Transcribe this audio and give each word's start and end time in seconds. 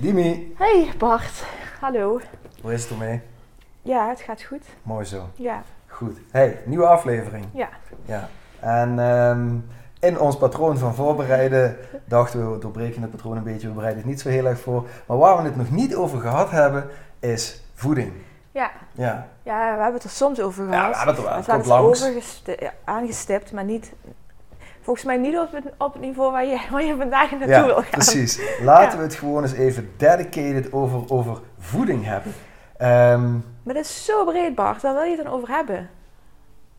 Dimi. 0.00 0.54
Hey 0.56 0.92
Bart, 0.98 1.44
hallo. 1.80 2.20
Hoe 2.62 2.72
is 2.72 2.82
het 2.82 2.90
ermee? 2.90 3.20
Ja, 3.82 4.08
het 4.08 4.20
gaat 4.20 4.42
goed. 4.42 4.62
Mooi 4.82 5.04
zo. 5.04 5.28
Ja. 5.34 5.62
Goed. 5.86 6.18
Hey, 6.30 6.62
nieuwe 6.64 6.86
aflevering. 6.86 7.44
Ja. 7.52 7.68
Ja. 8.04 8.28
En 8.60 8.98
ehm, 8.98 9.48
in 9.98 10.20
ons 10.20 10.36
patroon 10.36 10.78
van 10.78 10.94
voorbereiden 10.94 11.76
dachten 12.04 12.46
we, 12.46 12.52
we 12.52 12.58
doorbreken 12.58 13.02
het 13.02 13.10
patroon 13.10 13.36
een 13.36 13.42
beetje, 13.42 13.68
we 13.68 13.74
bereiden 13.74 14.00
het 14.00 14.10
niet 14.10 14.20
zo 14.20 14.28
heel 14.28 14.46
erg 14.46 14.60
voor. 14.60 14.86
Maar 15.06 15.18
waar 15.18 15.36
we 15.36 15.42
het 15.42 15.56
nog 15.56 15.70
niet 15.70 15.94
over 15.94 16.20
gehad 16.20 16.50
hebben, 16.50 16.88
is 17.18 17.62
voeding. 17.74 18.12
Ja. 18.50 18.70
Ja. 18.92 19.28
Ja, 19.42 19.58
we 19.58 19.82
hebben 19.82 19.94
het 19.94 20.04
er 20.04 20.10
soms 20.10 20.40
over 20.40 20.64
gehad. 20.64 20.82
Ja, 20.82 20.90
we 20.90 20.96
hebben 20.96 21.14
het 21.14 21.24
er 21.24 21.30
wel. 21.30 21.36
Het 21.36 21.46
Het 21.46 21.70
over 21.70 22.72
aangestipt, 22.84 23.52
maar 23.52 23.64
niet... 23.64 23.92
Volgens 24.80 25.04
mij 25.06 25.16
niet 25.16 25.38
op 25.38 25.52
het, 25.52 25.64
op 25.78 25.92
het 25.92 26.02
niveau 26.02 26.32
waar 26.32 26.44
je, 26.46 26.60
waar 26.72 26.84
je 26.84 26.96
vandaag 26.96 27.30
naartoe 27.30 27.48
Ja, 27.48 27.64
wil 27.64 27.74
gaan. 27.74 27.90
precies. 27.90 28.40
Laten 28.62 28.90
Ja. 28.90 28.96
we 28.96 29.02
het 29.02 29.14
gewoon 29.14 29.42
eens 29.42 29.52
even 29.52 29.90
dedicated 29.96 30.72
over, 30.72 31.02
over 31.12 31.40
voeding 31.58 32.04
hebben. 32.04 32.32
Ehm, 32.76 33.32
Maar 33.62 33.74
dat 33.74 33.84
is 33.84 34.04
zo 34.04 34.24
breed, 34.24 34.54
Bart. 34.54 34.82
Waar 34.82 34.94
wil 34.94 35.02
je 35.02 35.16
het 35.16 35.24
dan 35.24 35.32
over 35.32 35.48
hebben? 35.48 35.88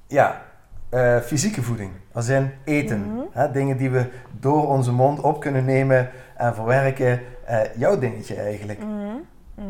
ja, 0.07 0.41
eh, 0.89 1.17
fysieke 1.19 1.61
voeding. 1.63 1.91
Als 2.13 2.27
in 2.27 2.51
eten. 2.65 2.99
Mhm. 3.13 3.21
Hè, 3.31 3.51
dingen 3.51 3.77
die 3.77 3.89
we 3.89 4.05
door 4.39 4.67
onze 4.67 4.91
mond 4.91 5.19
op 5.21 5.39
kunnen 5.39 5.65
nemen 5.65 6.09
en 6.37 6.55
verwerken. 6.55 7.21
Eh, 7.45 7.59
jouw 7.75 7.97
dingetje 7.99 8.35
eigenlijk. 8.35 8.79
Mhm. 8.79 9.15
Mhm. 9.55 9.65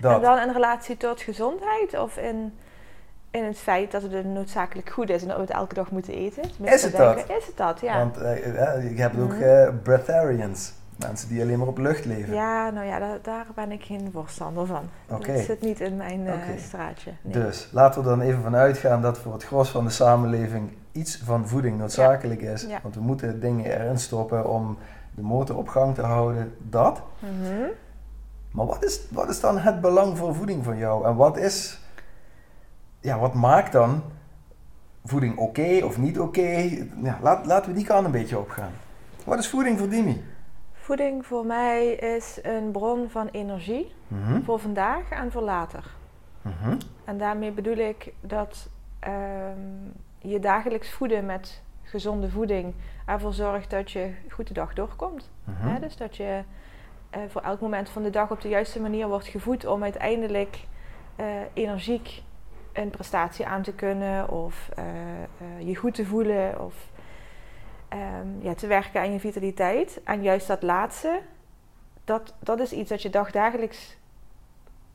Dat. 0.00 0.14
En 0.16 0.20
dan 0.22 0.38
in 0.38 0.52
relatie 0.52 0.96
tot 0.96 1.20
gezondheid 1.20 1.98
of 1.98 2.16
in, 2.16 2.58
in 3.30 3.44
het 3.44 3.58
feit 3.58 3.90
dat 3.90 4.02
het 4.02 4.12
een 4.12 4.32
noodzakelijk 4.32 4.90
goed 4.90 5.10
is 5.10 5.22
en 5.22 5.28
dat 5.28 5.36
we 5.36 5.42
het 5.42 5.52
elke 5.52 5.74
dag 5.74 5.90
moeten 5.90 6.14
eten? 6.14 6.42
Tenminste, 6.42 6.74
Is 6.74 6.82
het 6.82 6.96
denken- 6.96 7.26
dat? 7.28 7.36
Is 7.38 7.46
het 7.46 7.56
dat, 7.56 7.80
ja. 7.80 7.98
Want 7.98 8.16
eh, 8.16 8.96
je 8.96 9.00
hebt 9.02 9.18
ook 9.18 9.32
eh, 9.32 9.68
breatharians. 9.82 10.72
Mensen 10.96 11.28
die 11.28 11.42
alleen 11.42 11.58
maar 11.58 11.68
op 11.68 11.78
lucht 11.78 12.04
leven. 12.04 12.34
Ja, 12.34 12.70
nou 12.70 12.86
ja, 12.86 12.98
daar, 12.98 13.18
daar 13.22 13.46
ben 13.54 13.72
ik 13.72 13.82
geen 13.84 14.08
voorstander 14.12 14.66
van. 14.66 14.82
Oké. 15.08 15.32
Dat 15.32 15.42
zit 15.44 15.60
niet 15.60 15.80
in 15.80 15.96
mijn 15.96 16.26
eh, 16.26 16.34
straatje. 16.56 17.10
Nee. 17.22 17.32
Dus 17.32 17.68
laten 17.72 18.02
we 18.02 18.10
er 18.10 18.16
dan 18.16 18.26
even 18.26 18.42
van 18.42 18.56
uitgaan 18.56 19.02
dat 19.02 19.18
voor 19.18 19.32
het 19.32 19.44
gros 19.44 19.70
van 19.70 19.84
de 19.84 19.90
samenleving 19.90 20.72
iets 20.92 21.16
van 21.24 21.48
voeding 21.48 21.78
noodzakelijk 21.78 22.40
is. 22.42 22.62
Ja. 22.62 22.78
Want 22.82 22.94
we 22.94 23.00
moeten 23.00 23.40
dingen 23.40 23.64
erin 23.80 23.98
stoppen 23.98 24.50
om 24.50 24.78
de 25.14 25.22
motor 25.22 25.56
op 25.56 25.68
gang 25.68 25.94
te 25.94 26.02
houden. 26.02 26.54
Dat. 26.58 27.02
Mhm. 27.18 27.62
Maar 28.50 28.66
wat 28.66 28.84
is, 28.84 29.00
wat 29.10 29.28
is 29.28 29.40
dan 29.40 29.58
het 29.58 29.80
belang 29.80 30.16
van 30.16 30.34
voeding 30.34 30.64
voor 30.64 30.76
jou? 30.76 31.04
En 31.06 31.16
wat 31.16 31.36
is, 31.36 31.77
ja, 33.00 33.18
wat 33.18 33.34
maakt 33.34 33.72
dan 33.72 34.02
voeding 35.04 35.36
oké 35.38 35.80
of 35.84 35.98
niet 35.98 36.18
oké? 36.20 36.70
Ja, 37.02 37.18
laat, 37.22 37.46
laten 37.46 37.70
we 37.70 37.76
die 37.76 37.86
kant 37.86 38.04
een 38.06 38.10
beetje 38.12 38.38
opgaan. 38.38 38.72
Wat 39.24 39.38
is 39.38 39.48
voeding 39.48 39.78
voor 39.78 39.88
Dimi? 39.88 40.24
Voeding 40.72 41.26
voor 41.26 41.46
mij 41.46 41.86
is 41.92 42.38
een 42.42 42.70
bron 42.70 43.10
van 43.10 43.28
energie 43.28 43.92
Mhm, 44.08 44.42
voor 44.42 44.58
vandaag 44.58 45.10
en 45.10 45.32
voor 45.32 45.42
later. 45.42 45.84
mhm, 46.42 46.76
En 47.04 47.18
daarmee 47.18 47.50
bedoel 47.50 47.76
ik 47.76 48.12
dat 48.20 48.68
ehm, 48.98 49.58
je 50.18 50.38
dagelijks 50.40 50.90
voeden 50.90 51.26
met 51.26 51.62
gezonde 51.82 52.30
voeding 52.30 52.74
ervoor 53.06 53.32
zorgt 53.32 53.70
dat 53.70 53.90
je 53.90 54.10
goed 54.30 54.46
de 54.48 54.54
dag 54.54 54.74
doorkomt. 54.74 55.30
mhm. 55.44 55.80
Dus 55.80 55.96
dat 55.96 56.16
je 56.16 56.42
eh, 57.10 57.20
voor 57.28 57.40
elk 57.42 57.60
moment 57.60 57.88
van 57.90 58.02
de 58.02 58.10
dag 58.10 58.30
op 58.30 58.40
de 58.40 58.48
juiste 58.48 58.80
manier 58.80 59.08
wordt 59.08 59.26
gevoed 59.26 59.66
om 59.66 59.82
uiteindelijk 59.82 60.58
eh, 61.16 61.26
energiek 61.52 62.22
een 62.78 62.90
prestatie 62.90 63.46
aan 63.46 63.62
te 63.62 63.72
kunnen 63.72 64.28
of 64.28 64.68
eh, 64.74 64.84
eh, 64.84 65.66
je 65.68 65.76
goed 65.76 65.94
te 65.94 66.06
voelen 66.06 66.60
of 66.60 66.74
ehm, 67.88 68.28
ja, 68.40 68.54
te 68.54 68.66
werken 68.66 69.00
aan 69.00 69.12
je 69.12 69.20
vitaliteit. 69.20 70.00
En 70.04 70.22
juist 70.22 70.46
dat 70.46 70.62
laatste, 70.62 71.20
dat, 72.04 72.34
dat 72.38 72.60
is 72.60 72.72
iets 72.72 72.88
dat 72.88 73.02
je 73.02 73.10
dagdagelijks, 73.10 73.96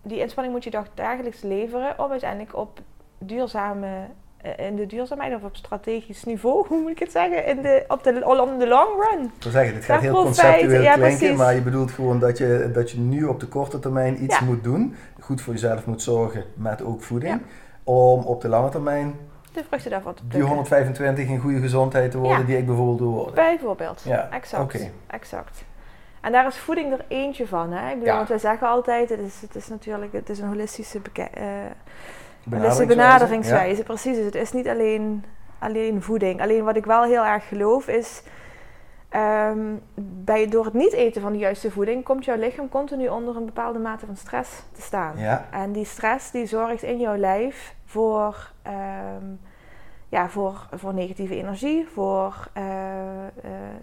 die 0.02 0.20
inspanning 0.20 0.54
moet 0.54 0.64
je 0.64 0.70
dagdagelijks 0.70 1.42
leveren 1.42 2.00
om 2.00 2.12
uiteindelijk 2.12 2.56
op 2.56 2.80
duurzame, 3.18 4.08
eh, 4.38 4.66
in 4.68 4.76
de 4.76 4.86
duurzaamheid 4.86 5.36
of 5.36 5.44
op 5.44 5.56
strategisch 5.56 6.24
niveau, 6.24 6.66
hoe 6.68 6.82
moet 6.82 6.92
ik 6.92 7.00
het 7.00 7.12
zeggen, 7.12 7.46
in 7.46 7.62
de, 7.62 7.84
op 7.88 8.04
de, 8.04 8.26
on 8.26 8.60
the 8.60 8.68
long 8.68 8.90
run. 9.10 9.24
Ik 9.24 9.44
wil 9.44 9.52
zeggen, 9.52 9.74
dit 9.74 9.86
gaat 9.86 10.02
heel 10.02 10.24
conceptueel 10.24 10.82
ja, 10.82 10.94
klinken, 10.94 11.18
precies. 11.18 11.38
maar 11.38 11.56
je 11.56 11.62
bedoelt 11.62 11.92
gewoon 11.92 12.20
dat 12.20 12.38
je, 12.38 12.70
dat 12.74 12.92
je 12.92 13.00
nu 13.00 13.24
op 13.24 13.40
de 13.40 13.48
korte 13.48 13.80
termijn 13.80 14.24
iets 14.24 14.40
Ja. 14.40 14.46
moet 14.46 14.64
doen. 14.64 14.96
Goed 15.20 15.42
voor 15.42 15.54
jezelf 15.54 15.86
moet 15.86 16.02
zorgen 16.02 16.44
met 16.54 16.84
ook 16.84 17.02
voeding. 17.02 17.42
Om 17.84 18.24
op 18.24 18.42
de 18.42 18.48
lange 18.48 18.70
termijn 18.70 19.16
De 19.52 19.64
vruchten 19.68 19.92
daarvan 19.92 20.14
te 20.14 20.20
die 20.22 20.30
plukken. 20.30 20.50
125 20.50 21.28
in 21.28 21.40
goede 21.40 21.60
gezondheid 21.60 22.12
te 22.12 22.18
worden 22.18 22.40
Ja. 22.40 22.46
die 22.46 22.58
ik 22.58 22.66
bijvoorbeeld 22.66 23.00
wil 23.00 23.10
worden. 23.12 23.34
Bijvoorbeeld. 23.36 24.02
Ja, 24.06 24.28
Exact. 24.32 24.64
oké. 24.64 24.92
exact. 25.08 25.64
En 26.22 26.32
daar 26.32 26.48
is 26.48 26.58
voeding 26.58 26.92
er 26.94 27.06
eentje 27.08 27.48
van. 27.48 27.72
Hè? 27.72 27.88
Ik 27.88 27.94
bedoel, 27.94 28.06
Ja. 28.08 28.16
want 28.16 28.28
wij 28.30 28.38
zeggen 28.38 28.68
altijd, 28.68 29.10
het 29.10 29.20
is, 29.20 29.42
het 29.42 29.56
is 29.56 29.68
natuurlijk 29.68 30.14
het 30.14 30.30
is 30.30 30.40
een 30.40 30.48
holistische, 30.48 31.00
beke- 31.00 31.30
Benaderingswijze. 32.44 32.96
benaderingswijze. 32.96 33.84
Precies, 33.84 34.16
dus 34.16 34.26
het 34.26 34.36
is 34.36 34.52
niet 34.52 34.68
alleen, 34.68 35.24
alleen 35.60 36.02
voeding. 36.02 36.42
Alleen 36.42 36.64
wat 36.64 36.76
ik 36.76 36.86
wel 36.86 37.04
heel 37.04 37.26
erg 37.26 37.48
geloof 37.48 37.88
is, 37.88 38.24
ehm, 39.14 39.60
bij, 40.24 40.48
door 40.48 40.66
het 40.66 40.74
niet 40.74 40.94
eten 40.94 41.22
van 41.22 41.32
de 41.32 41.38
juiste 41.38 41.72
voeding, 41.72 42.04
komt 42.04 42.26
jouw 42.26 42.38
lichaam 42.38 42.70
continu 42.70 43.08
onder 43.08 43.36
een 43.36 43.46
bepaalde 43.46 43.80
mate 43.80 44.06
van 44.06 44.16
stress 44.16 44.50
te 44.72 44.82
staan. 44.82 45.18
Ja. 45.18 45.46
En 45.52 45.72
die 45.72 45.86
stress 45.86 46.32
die 46.32 46.46
zorgt 46.46 46.84
in 46.84 47.00
jouw 47.00 47.16
lijf 47.16 47.76
voor, 47.86 48.52
ehm, 48.62 49.26
ja, 50.10 50.30
voor, 50.30 50.68
voor 50.74 50.94
negatieve 50.94 51.36
energie, 51.36 51.88
voor 51.94 52.48
eh, 52.54 53.26
eh, 53.26 53.30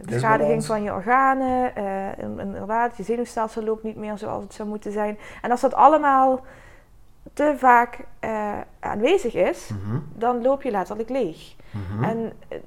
beschadiging 0.05 0.64
van 0.64 0.82
je 0.82 0.93
organen. 0.93 1.75
eh, 1.76 2.19
in- 2.19 2.38
inderdaad, 2.40 2.96
je 2.96 3.02
zenuwstelsel 3.02 3.62
loopt 3.64 3.82
niet 3.82 3.96
meer 3.96 4.19
zoals 4.19 4.43
het 4.43 4.55
zou 4.55 4.69
moeten 4.69 4.93
zijn. 4.93 5.19
En 5.43 5.50
als 5.50 5.60
dat 5.60 5.75
allemaal 5.75 6.40
te 7.32 7.55
vaak 7.56 7.99
aanwezig 8.81 9.34
is, 9.34 9.69
Mhm, 9.69 9.99
dan 10.14 10.43
loop 10.43 10.62
je 10.62 10.70
letterlijk 10.70 11.08
leeg. 11.08 11.55
mhm. 11.70 12.05
En 12.05 12.32
eh, 12.49 12.58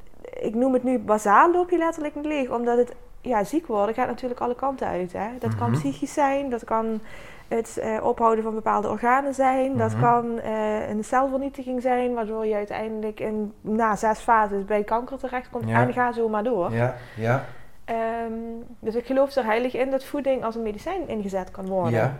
ik 0.42 0.56
noem 0.56 0.74
het 0.74 0.84
nu 0.84 1.00
bazaal 1.00 1.52
loop 1.52 1.70
je 1.70 1.78
letterlijk 1.78 2.16
niet 2.16 2.26
leeg, 2.26 2.50
omdat 2.50 2.78
het 2.78 2.94
ja, 3.22 3.44
ziek 3.44 3.68
worden 3.68 3.96
gaat 3.96 4.08
natuurlijk 4.08 4.42
alle 4.42 4.56
kanten 4.56 4.88
uit. 4.88 5.14
Hè? 5.14 5.28
Dat 5.40 5.56
kan 5.56 5.70
Mhm. 5.70 5.80
psychisch 5.80 6.14
zijn, 6.14 6.50
dat 6.50 6.64
kan 6.64 7.00
het 7.48 7.78
eh, 7.78 8.04
ophouden 8.04 8.44
van 8.44 8.54
bepaalde 8.54 8.90
organen 8.90 9.34
zijn, 9.34 9.78
dat 9.78 9.92
Mhm. 9.92 10.02
kan 10.02 10.40
eh, 10.40 10.90
een 10.90 11.04
celvernietiging 11.04 11.82
zijn, 11.82 12.14
waardoor 12.14 12.46
je 12.46 12.56
uiteindelijk 12.56 13.20
in, 13.20 13.54
na 13.62 13.96
zes 13.96 14.20
fases 14.20 14.66
bij 14.66 14.84
kanker 14.84 15.18
terechtkomt 15.18 15.70
Ja. 15.70 15.82
en 15.82 15.94
ga 15.94 16.12
zo 16.12 16.30
maar 16.30 16.44
door. 16.44 16.72
Ja, 16.72 16.96
ja, 17.18 17.46
Ehm, 17.86 18.32
dus 18.80 18.96
ik 18.96 19.06
geloof 19.06 19.36
er 19.36 19.46
heilig 19.46 19.74
in 19.76 19.92
dat 19.92 20.04
voeding 20.06 20.44
als 20.44 20.56
een 20.56 20.62
medicijn 20.64 21.08
ingezet 21.08 21.52
kan 21.52 21.66
worden. 21.68 21.92
ja. 22.00 22.16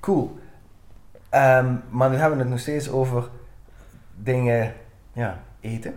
Cool. 0.00 0.38
Ehm, 1.30 1.74
maar 1.90 2.10
nu 2.10 2.16
hebben 2.16 2.36
we 2.36 2.42
het 2.42 2.52
nog 2.52 2.60
steeds 2.60 2.90
over 2.90 3.28
dingen 4.14 4.74
ja, 5.12 5.38
eten. 5.60 5.94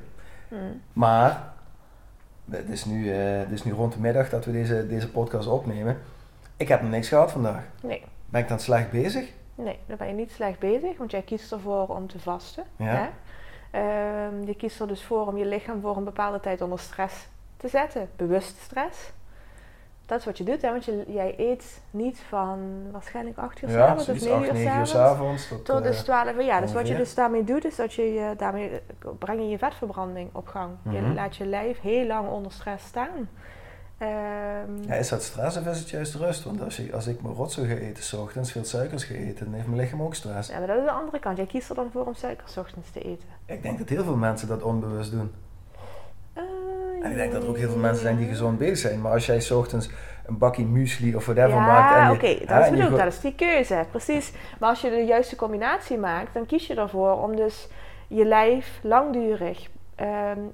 Mm. 0.47 0.81
Maar 0.93 1.53
het 2.49 2.69
is, 2.69 2.85
nu, 2.85 3.11
eh, 3.11 3.37
het 3.37 3.51
is 3.51 3.63
nu 3.63 3.71
rond 3.71 3.93
de 3.93 3.99
middag 3.99 4.29
dat 4.29 4.45
we 4.45 4.51
deze, 4.51 4.87
deze 4.87 5.11
podcast 5.11 5.47
opnemen. 5.47 5.97
Ik 6.57 6.67
heb 6.67 6.81
nog 6.81 6.91
niks 6.91 7.07
gehad 7.07 7.31
vandaag. 7.31 7.63
Nee. 7.81 8.03
Ben 8.25 8.41
ik 8.41 8.47
dan 8.47 8.59
slecht 8.59 8.91
bezig? 8.91 9.31
Nee, 9.55 9.79
dan 9.85 9.97
ben 9.97 10.07
je 10.07 10.13
niet 10.13 10.31
slecht 10.31 10.59
bezig, 10.59 10.97
want 10.97 11.11
jij 11.11 11.21
kiest 11.21 11.51
ervoor 11.51 11.87
om 11.87 12.07
te 12.07 12.19
vasten. 12.19 12.63
Ja. 12.75 12.85
Hè? 12.85 13.09
Ehm, 13.71 14.43
je 14.43 14.55
kiest 14.55 14.79
er 14.79 14.87
dus 14.87 15.03
voor 15.03 15.27
om 15.27 15.37
je 15.37 15.45
lichaam 15.45 15.81
voor 15.81 15.97
een 15.97 16.03
bepaalde 16.03 16.39
tijd 16.39 16.61
onder 16.61 16.79
stress 16.79 17.27
te 17.57 17.67
zetten, 17.67 18.09
bewuste 18.15 18.61
stress. 18.61 19.11
Dat 20.07 20.19
is 20.19 20.25
wat 20.25 20.37
je 20.37 20.43
doet, 20.43 20.61
hè? 20.61 20.69
want 20.71 20.85
je, 20.85 21.03
jij 21.07 21.33
eet 21.37 21.81
niet 21.91 22.19
van 22.29 22.59
waarschijnlijk 22.91 23.37
8 23.37 23.61
uur 23.61 23.69
Ja, 23.69 23.75
s'avonds 23.75 23.99
of 23.99 24.05
zoiets 24.17 24.25
9 24.25 24.39
8, 24.39 24.47
uur 24.47 24.53
9 24.53 24.79
uur 24.79 24.85
s'avonds. 24.87 24.91
s'avonds. 24.91 25.47
Tot, 25.47 25.65
Tot 25.65 25.77
eh, 25.77 25.83
dus 25.83 26.01
12 26.03 26.33
uur. 26.33 26.43
Ja, 26.43 26.59
dus 26.61 26.73
wat 26.73 26.87
je 26.87 26.95
dus 26.95 27.13
daarmee 27.15 27.43
doet, 27.43 27.65
is 27.65 27.75
dat 27.75 27.93
je, 27.93 28.13
je 28.13 28.33
daarmee 28.37 28.69
eh, 28.69 29.09
breng 29.19 29.39
je 29.41 29.47
je 29.49 29.57
vetverbranding 29.57 30.29
op 30.33 30.47
gang. 30.47 30.71
Je 30.89 30.99
Mhm. 31.01 31.13
laat 31.13 31.35
je 31.35 31.45
lijf 31.45 31.79
heel 31.81 32.05
lang 32.05 32.29
onder 32.29 32.51
stress 32.51 32.85
staan. 32.85 33.29
Ehm, 33.97 34.81
ja, 34.87 34.93
is 34.93 35.09
dat 35.09 35.23
stress 35.23 35.57
of 35.57 35.65
is 35.65 35.79
het 35.79 35.89
juist 35.89 36.15
rust? 36.15 36.43
Want 36.43 36.61
als, 36.61 36.77
je, 36.77 36.93
als 36.93 37.07
ik 37.07 37.21
mijn 37.21 37.35
rotzooi 37.35 37.67
ga 37.67 37.75
eten, 37.75 38.03
's 38.03 38.13
ochtends 38.13 38.51
veel 38.51 38.63
suikers 38.65 39.03
ga 39.03 39.13
eten, 39.13 39.45
dan 39.45 39.53
heeft 39.53 39.67
mijn 39.67 39.79
lichaam 39.79 40.01
ook 40.01 40.15
stress. 40.15 40.49
ja, 40.49 40.57
maar 40.57 40.67
dat 40.67 40.77
is 40.77 40.83
de 40.83 40.91
andere 40.91 41.19
kant. 41.19 41.37
Jij 41.37 41.45
kiest 41.45 41.69
er 41.69 41.75
dan 41.75 41.89
voor 41.91 42.05
om 42.05 42.13
suiker 42.13 42.47
's 42.47 42.57
ochtends 42.57 42.91
te 42.91 42.99
eten. 43.01 43.27
Ik 43.45 43.61
denk 43.61 43.77
dat 43.77 43.89
heel 43.89 44.03
veel 44.03 44.15
mensen 44.15 44.47
dat 44.47 44.61
onbewust 44.63 45.11
doen. 45.11 45.31
En 47.07 47.13
ik 47.13 47.17
denk 47.17 47.31
dat 47.33 47.43
er 47.43 47.49
ook 47.49 47.57
heel 47.57 47.69
veel 47.69 47.79
mensen 47.79 48.01
zijn 48.01 48.17
die 48.17 48.27
gezond 48.27 48.57
bezig 48.57 48.77
zijn. 48.77 49.01
Maar 49.01 49.11
als 49.11 49.25
jij 49.25 49.39
's 49.39 49.51
ochtends 49.51 49.89
een 50.25 50.37
bakje 50.37 50.65
muesli 50.65 51.15
of 51.15 51.25
whatever 51.25 51.59
maakt... 51.59 51.95
Ja, 51.95 52.11
oké, 52.11 52.45
dat 52.45 52.63
is 52.63 52.69
bedoeld. 52.69 52.97
Dat 52.97 53.07
is 53.07 53.19
die 53.19 53.35
keuze, 53.35 53.85
precies. 53.89 54.33
Maar 54.59 54.69
als 54.69 54.81
je 54.81 54.89
de 54.89 55.05
juiste 55.05 55.35
combinatie 55.35 55.97
maakt, 55.97 56.33
dan 56.33 56.45
kies 56.45 56.67
je 56.67 56.75
ervoor 56.75 57.21
om 57.21 57.35
dus 57.35 57.67
je 58.07 58.25
lijf 58.25 58.79
langdurig 58.81 59.67
ehm, 59.95 60.09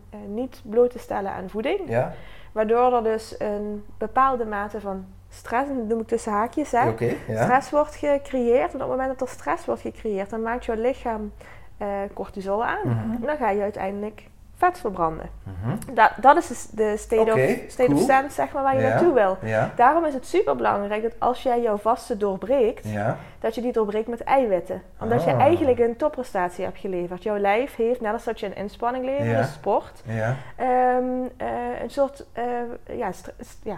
eh, 0.10 0.20
niet 0.28 0.62
bloot 0.64 0.92
te 0.92 1.00
stellen 1.00 1.32
aan 1.32 1.50
voeding. 1.50 1.80
Ja, 1.88 2.14
Waardoor 2.52 2.94
er 2.94 3.04
dus 3.04 3.36
een 3.38 3.86
bepaalde 3.98 4.46
mate 4.46 4.82
van 4.82 5.06
stress, 5.30 5.70
en 5.70 5.78
dat 5.78 5.88
noem 5.88 6.00
ik 6.00 6.08
tussen 6.08 6.32
haakjes, 6.32 6.72
hè, 6.72 6.84
ja. 7.28 7.44
stress 7.44 7.70
wordt 7.70 7.96
gecreëerd. 7.96 8.74
En 8.74 8.74
op 8.74 8.80
het 8.80 8.90
moment 8.90 9.20
dat 9.20 9.22
er 9.22 9.34
stress 9.34 9.66
wordt 9.66 9.82
gecreëerd, 9.82 10.30
dan 10.30 10.42
maakt 10.42 10.66
jouw 10.66 10.76
lichaam 10.76 11.32
eh, 11.78 11.88
cortisol 12.14 12.66
aan. 12.66 12.88
Mhm. 12.88 13.12
En 13.12 13.22
dan 13.22 13.38
ga 13.38 13.50
je 13.50 13.62
uiteindelijk 13.62 14.24
vet 14.64 14.80
verbranden. 14.80 15.30
Mhm. 15.44 15.94
Dat, 15.94 16.12
dat 16.22 16.38
is 16.38 16.68
de 16.72 16.98
state, 16.98 17.32
Oké, 17.32 17.42
of, 17.66 17.72
state 17.72 17.94
of 17.94 18.00
sense, 18.02 18.34
zeg 18.34 18.52
maar, 18.54 18.64
waar 18.64 18.76
je 18.76 18.82
Ja. 18.82 18.90
naartoe 18.90 19.14
wil. 19.14 19.38
Ja, 19.42 19.72
Daarom 19.76 20.06
is 20.06 20.14
het 20.14 20.26
super 20.26 20.56
belangrijk 20.56 21.02
dat 21.04 21.12
als 21.20 21.44
jij 21.44 21.62
jouw 21.62 21.78
vasten 21.78 22.20
doorbreekt, 22.20 22.88
ja. 22.90 23.18
dat 23.40 23.56
je 23.56 23.62
die 23.62 23.72
doorbreekt 23.72 24.08
met 24.08 24.24
eiwitten. 24.24 24.82
Omdat 25.00 25.24
je 25.24 25.34
Ah. 25.34 25.40
eigenlijk 25.42 25.80
een 25.80 25.96
topprestatie 25.96 26.64
hebt 26.66 26.78
geleverd. 26.80 27.24
Jouw 27.24 27.38
lijf 27.38 27.76
heeft, 27.76 28.02
net 28.02 28.14
als 28.14 28.24
dat 28.24 28.40
je 28.40 28.46
een 28.46 28.56
inspanning 28.56 29.06
levert, 29.06 29.38
een 29.38 29.44
sport, 29.46 30.02
Ja, 30.06 30.36
ehm, 30.56 31.04
eh, 31.38 31.48
een 31.82 31.90
soort 31.90 32.26
eh, 32.34 32.44
ja, 32.98 33.10
ja, 33.64 33.78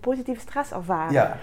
positieve 0.00 0.40
stress 0.40 0.72
ervaren. 0.72 1.12
ja. 1.12 1.36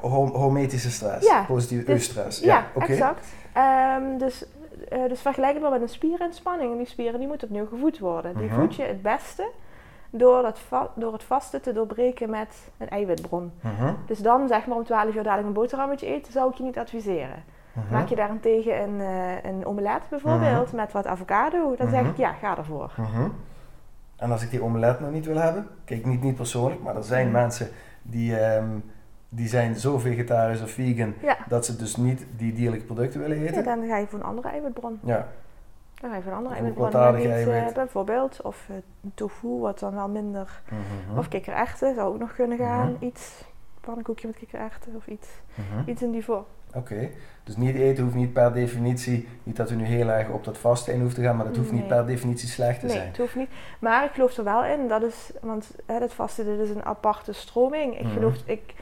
Ho- 0.00 0.32
hometische 0.32 0.90
stress. 0.90 1.26
Ja, 1.28 1.42
Positieve 1.48 1.84
dus- 1.84 1.92
eustress. 1.94 2.40
Ja, 2.40 2.64
exact. 2.78 3.26
Ehm, 3.52 4.18
dus, 4.18 4.44
eh, 4.88 5.08
dus 5.08 5.20
vergelijk 5.20 5.52
het 5.52 5.62
maar 5.62 5.70
met 5.70 5.80
een 5.82 5.88
spierinspanning. 5.88 6.70
En 6.72 6.76
die 6.78 6.86
spieren 6.86 7.18
die 7.18 7.28
moeten 7.28 7.48
opnieuw 7.48 7.66
gevoed 7.66 7.98
worden. 7.98 8.36
Die 8.36 8.46
Mhm. 8.46 8.60
voed 8.60 8.74
je 8.74 8.82
het 8.82 9.02
beste 9.02 9.50
door, 10.10 10.42
dat 10.42 10.60
door 10.94 11.12
het 11.12 11.22
vasten 11.24 11.62
te 11.62 11.72
doorbreken 11.72 12.30
met 12.30 12.70
een 12.78 12.88
eiwitbron. 12.88 13.52
Mhm. 13.60 13.92
Dus 14.06 14.18
dan 14.18 14.48
zeg 14.48 14.66
maar 14.66 14.76
om 14.76 14.84
12 14.84 15.14
uur 15.14 15.22
dadelijk 15.22 15.46
een 15.48 15.52
boterhammetje 15.52 16.06
eten, 16.06 16.32
zou 16.32 16.50
ik 16.50 16.56
je 16.56 16.62
niet 16.62 16.78
adviseren. 16.78 17.44
Mhm. 17.72 17.92
Maak 17.92 18.08
je 18.08 18.16
daarentegen 18.16 18.82
een, 18.82 19.00
eh 19.00 19.44
een 19.50 19.66
omelet 19.66 20.00
bijvoorbeeld 20.08 20.72
met 20.72 20.92
wat 20.92 21.06
avocado, 21.06 21.74
dan 21.76 21.88
zeg 21.90 22.06
ik 22.06 22.16
ja, 22.16 22.32
ga 22.32 22.56
ervoor. 22.56 22.92
En 24.16 24.30
als 24.30 24.42
ik 24.42 24.50
die 24.50 24.62
omelet 24.62 25.00
nog 25.00 25.10
niet 25.10 25.26
wil 25.26 25.36
hebben, 25.36 25.68
kijk 25.84 26.04
niet, 26.06 26.22
niet 26.22 26.34
persoonlijk, 26.36 26.82
maar 26.82 26.96
er 26.96 27.04
zijn 27.04 27.30
mensen 27.30 27.68
die, 28.02 28.36
ehm, 28.38 28.68
die 29.36 29.48
zijn 29.48 29.74
zo 29.76 29.98
vegetarisch 29.98 30.62
of 30.62 30.70
vegan 30.70 31.14
Ja. 31.22 31.36
dat 31.48 31.64
ze 31.66 31.76
dus 31.76 31.96
niet 31.96 32.26
die 32.36 32.52
dierlijke 32.52 32.84
producten 32.86 33.20
willen 33.20 33.38
ja, 33.38 33.48
eten. 33.50 33.64
dan 33.64 33.86
ga 33.86 33.96
je 33.96 34.06
voor 34.06 34.18
een 34.18 34.24
andere 34.24 34.48
eiwitbron. 34.48 34.98
Ja, 35.04 35.28
Dan 36.00 36.10
ga 36.10 36.16
je 36.16 36.22
voor 36.22 36.32
een 36.32 36.38
andere 36.38 36.54
Of 36.54 36.60
eiwitbron. 36.60 36.90
eh, 36.92 37.52
eiwit. 37.56 37.74
bijvoorbeeld. 37.74 38.42
Of 38.42 38.66
eh, 38.70 38.76
tofu, 39.14 39.48
wat 39.48 39.78
dan 39.78 39.94
wel 39.94 40.08
minder. 40.08 40.62
Mhm. 41.08 41.18
Of 41.18 41.28
kikkererwten, 41.28 41.94
zou 41.94 42.12
ook 42.14 42.18
nog 42.18 42.34
kunnen 42.34 42.58
gaan. 42.58 42.92
Mhm. 42.92 43.04
Iets, 43.04 43.44
pannenkoekje 43.80 44.26
met 44.26 44.36
kikkererwten 44.36 44.92
of 44.96 45.06
iets. 45.06 45.28
Mhm. 45.54 45.90
Iets 45.90 46.02
in 46.02 46.10
die 46.10 46.24
vorm. 46.24 46.44
Oké, 46.74 47.08
dus 47.44 47.56
niet 47.56 47.74
eten 47.76 48.04
hoeft 48.04 48.16
niet 48.16 48.32
per 48.32 48.52
definitie, 48.52 49.28
niet 49.42 49.56
dat 49.56 49.70
we 49.70 49.76
nu 49.76 49.84
heel 49.84 50.08
erg 50.08 50.28
op 50.28 50.44
dat 50.44 50.58
vaste 50.58 50.92
in 50.92 51.00
hoeft 51.00 51.14
te 51.14 51.22
gaan, 51.22 51.36
maar 51.36 51.46
dat 51.46 51.56
hoeft 51.56 51.72
niet 51.72 51.80
Nee. 51.80 51.88
per 51.88 52.06
definitie 52.06 52.48
slecht 52.48 52.80
te 52.80 52.86
Nee, 52.86 52.94
zijn. 52.94 53.08
het 53.08 53.16
hoeft 53.16 53.34
niet. 53.34 53.48
Maar 53.80 54.04
ik 54.04 54.10
geloof 54.12 54.36
er 54.36 54.44
wel 54.44 54.64
in. 54.64 54.88
Dat 54.88 55.02
is, 55.02 55.30
want 55.42 55.70
hè, 55.86 55.98
dat 55.98 56.12
vaste, 56.14 56.44
dit 56.44 56.58
is 56.58 56.70
een 56.70 56.84
aparte 56.84 57.32
stroming. 57.32 57.94
Ik 57.98 58.04
Mhm. 58.04 58.12
geloof, 58.12 58.34
ik, 58.44 58.74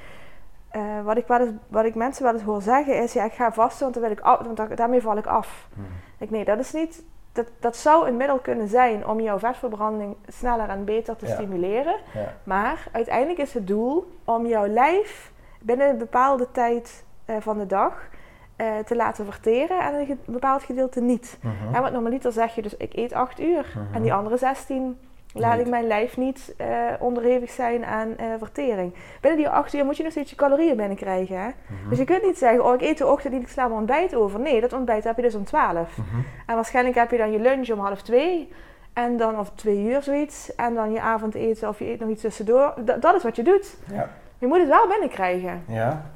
eh, 0.75 1.03
wat, 1.05 1.17
ik 1.17 1.27
wel 1.27 1.41
eens, 1.41 1.51
wat 1.69 1.85
ik 1.85 1.95
mensen 1.95 2.25
wel 2.25 2.33
eens 2.33 2.43
hoor 2.43 2.63
zeggen 2.63 3.03
is, 3.03 3.13
ja, 3.13 3.25
ik 3.25 3.33
ga 3.33 3.53
vasten, 3.53 3.81
want, 3.83 3.95
dan 3.95 4.03
wil 4.03 4.13
ik 4.13 4.21
af, 4.21 4.39
want 4.45 4.57
da- 4.57 4.67
daarmee 4.75 5.01
val 5.03 5.17
ik 5.17 5.27
af. 5.27 5.69
Mhm. 5.75 5.87
Ik, 6.19 6.31
nee, 6.31 6.45
dat 6.45 6.59
is 6.59 6.73
niet... 6.73 7.05
Dat, 7.33 7.47
dat 7.61 7.77
zou 7.77 8.09
een 8.09 8.17
middel 8.17 8.39
kunnen 8.39 8.69
zijn 8.69 9.07
om 9.07 9.21
jouw 9.21 9.39
vetverbranding 9.39 10.17
sneller 10.29 10.69
en 10.69 10.85
beter 10.85 11.17
te 11.17 11.27
Ja. 11.27 11.35
stimuleren. 11.35 11.97
Ja. 12.15 12.33
Maar 12.45 12.87
uiteindelijk 12.93 13.39
is 13.39 13.55
het 13.55 13.67
doel 13.67 14.13
om 14.25 14.47
jouw 14.47 14.67
lijf 14.67 15.33
binnen 15.61 15.89
een 15.89 15.99
bepaalde 15.99 16.51
tijd 16.51 17.05
eh, 17.25 17.37
van 17.41 17.59
de 17.59 17.67
dag 17.67 18.09
eh, 18.57 18.79
te 18.79 18.97
laten 18.97 19.25
verteren 19.25 19.81
en 19.81 19.95
een 19.95 20.07
ge- 20.07 20.17
bepaald 20.27 20.63
gedeelte 20.63 21.01
niet. 21.01 21.39
Mhm. 21.43 21.73
Ja, 21.73 21.81
want 21.81 21.93
normaliter 21.93 22.33
zeg 22.33 22.55
je 22.55 22.63
dus, 22.63 22.77
ik 22.77 22.95
eet 22.97 23.13
8 23.13 23.41
uur. 23.41 23.73
Mhm. 23.75 23.95
En 23.95 24.03
die 24.03 24.13
andere 24.15 24.37
16 24.37 24.99
laat 25.35 25.59
ik 25.59 25.69
mijn 25.69 25.87
lijf 25.87 26.17
niet 26.17 26.55
eh, 26.57 26.67
onderhevig 26.99 27.51
zijn 27.51 27.85
aan 27.85 28.17
eh, 28.17 28.27
vertering. 28.39 28.95
Binnen 29.21 29.41
die 29.41 29.49
8 29.49 29.75
uur 29.75 29.85
moet 29.85 29.97
je 29.97 30.03
nog 30.03 30.13
steeds 30.13 30.31
je 30.31 30.37
calorieën 30.37 30.77
binnenkrijgen. 30.77 31.39
Hè? 31.39 31.47
Mhm. 31.47 31.89
Dus 31.89 31.99
je 31.99 32.05
kunt 32.05 32.23
niet 32.23 32.39
zeggen, 32.39 32.65
oh 32.65 32.75
ik 32.75 32.81
eet 32.83 32.99
de 32.99 33.07
ochtend 33.07 33.33
niet, 33.33 33.43
ik 33.43 33.49
sla 33.49 33.63
mijn 33.67 33.79
ontbijt 33.79 34.15
over. 34.15 34.41
Nee, 34.41 34.61
dat 34.61 34.73
ontbijt 34.73 35.05
heb 35.05 35.17
je 35.17 35.23
dus 35.23 35.35
om 35.35 35.45
12. 35.45 35.97
Mhm. 35.97 36.07
En 36.47 36.55
waarschijnlijk 36.55 36.97
heb 36.97 37.11
je 37.11 37.17
dan 37.17 37.33
je 37.33 37.39
lunch 37.39 37.71
om 37.71 37.79
half 37.79 38.03
2. 38.03 38.53
En 38.93 39.17
dan 39.17 39.39
of 39.39 39.51
twee 39.55 39.85
uur 39.85 40.03
zoiets. 40.03 40.55
En 40.55 40.75
dan 40.75 40.93
je 40.93 41.01
avondeten 41.01 41.69
of 41.69 41.79
je 41.79 41.85
eet 41.89 42.01
nog 42.01 42.09
iets 42.09 42.21
tussendoor. 42.21 42.75
Da- 42.85 42.97
dat 42.97 43.15
is 43.15 43.23
wat 43.23 43.37
je 43.37 43.43
doet. 43.43 43.77
Ja. 43.93 44.09
Je 44.39 44.47
moet 44.47 44.59
het 44.59 44.69
wel 44.69 44.89
binnenkrijgen. 44.89 45.65
Ja, 45.69 46.11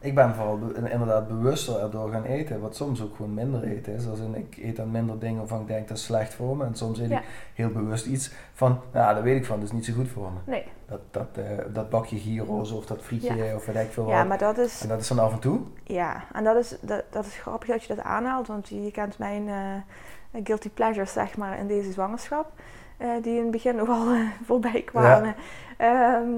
ik 0.00 0.14
ben 0.14 0.34
vooral 0.34 0.58
be- 0.58 0.90
inderdaad 0.90 1.28
bewuster 1.28 1.80
erdoor 1.80 2.10
gaan 2.10 2.24
eten, 2.24 2.60
wat 2.60 2.76
soms 2.76 3.02
ook 3.02 3.16
gewoon 3.16 3.34
minder 3.34 3.62
eten 3.64 3.94
is. 3.94 4.08
Als 4.08 4.18
in, 4.18 4.34
ik 4.34 4.56
eet 4.62 4.76
dan 4.76 4.90
minder 4.90 5.18
dingen 5.18 5.38
waarvan 5.38 5.60
ik 5.60 5.66
denk 5.66 5.88
dat 5.88 5.96
is 5.96 6.04
slecht 6.04 6.34
voor 6.34 6.56
me. 6.56 6.64
En 6.64 6.74
soms 6.74 6.98
eet 6.98 7.08
Ja. 7.10 7.18
ik 7.18 7.24
heel 7.54 7.68
bewust 7.70 8.06
iets 8.06 8.30
van, 8.52 8.78
nou 8.92 9.14
dat 9.14 9.22
weet 9.22 9.36
ik 9.36 9.44
van, 9.46 9.56
dat 9.60 9.68
is 9.68 9.72
niet 9.74 9.84
zo 9.84 9.92
goed 9.92 10.08
voor 10.08 10.30
me. 10.32 10.50
Nee. 10.50 10.64
Dat, 10.86 11.00
dat, 11.10 11.26
eh, 11.32 11.42
dat 11.72 11.90
bakje 11.90 12.18
gyro's 12.18 12.70
of 12.72 12.86
dat 12.86 13.02
frietje 13.02 13.52
of 13.54 13.66
weet 13.66 13.76
ik 13.76 13.90
veel 13.92 14.04
wat. 14.04 14.12
Ja, 14.12 14.24
maar 14.24 14.38
dat 14.38 14.58
is... 14.58 14.82
En 14.82 14.88
dat 14.88 15.00
is 15.00 15.08
dan 15.08 15.18
af 15.18 15.32
en 15.32 15.38
toe. 15.38 15.60
Ja, 15.84 16.24
en 16.32 16.44
dat 16.44 16.56
is, 16.56 16.76
dat, 16.80 17.02
dat 17.10 17.26
is 17.26 17.36
grappig 17.36 17.68
dat 17.68 17.82
je 17.84 17.94
dat 17.94 18.04
aanhaalt, 18.04 18.46
want 18.46 18.68
je, 18.68 18.90
kent 18.90 19.18
mijn 19.18 19.48
eh, 19.48 20.40
guilty 20.44 20.70
pleasures, 20.70 21.12
zeg 21.12 21.36
maar, 21.36 21.58
in 21.58 21.66
deze 21.66 21.92
zwangerschap, 21.92 22.52
eh, 22.96 23.08
die 23.22 23.36
in 23.36 23.42
het 23.42 23.50
begin 23.50 23.76
nogal 23.84 24.06
voorbij 24.44 24.82
kwamen. 24.82 25.34
Ehm, 25.76 26.28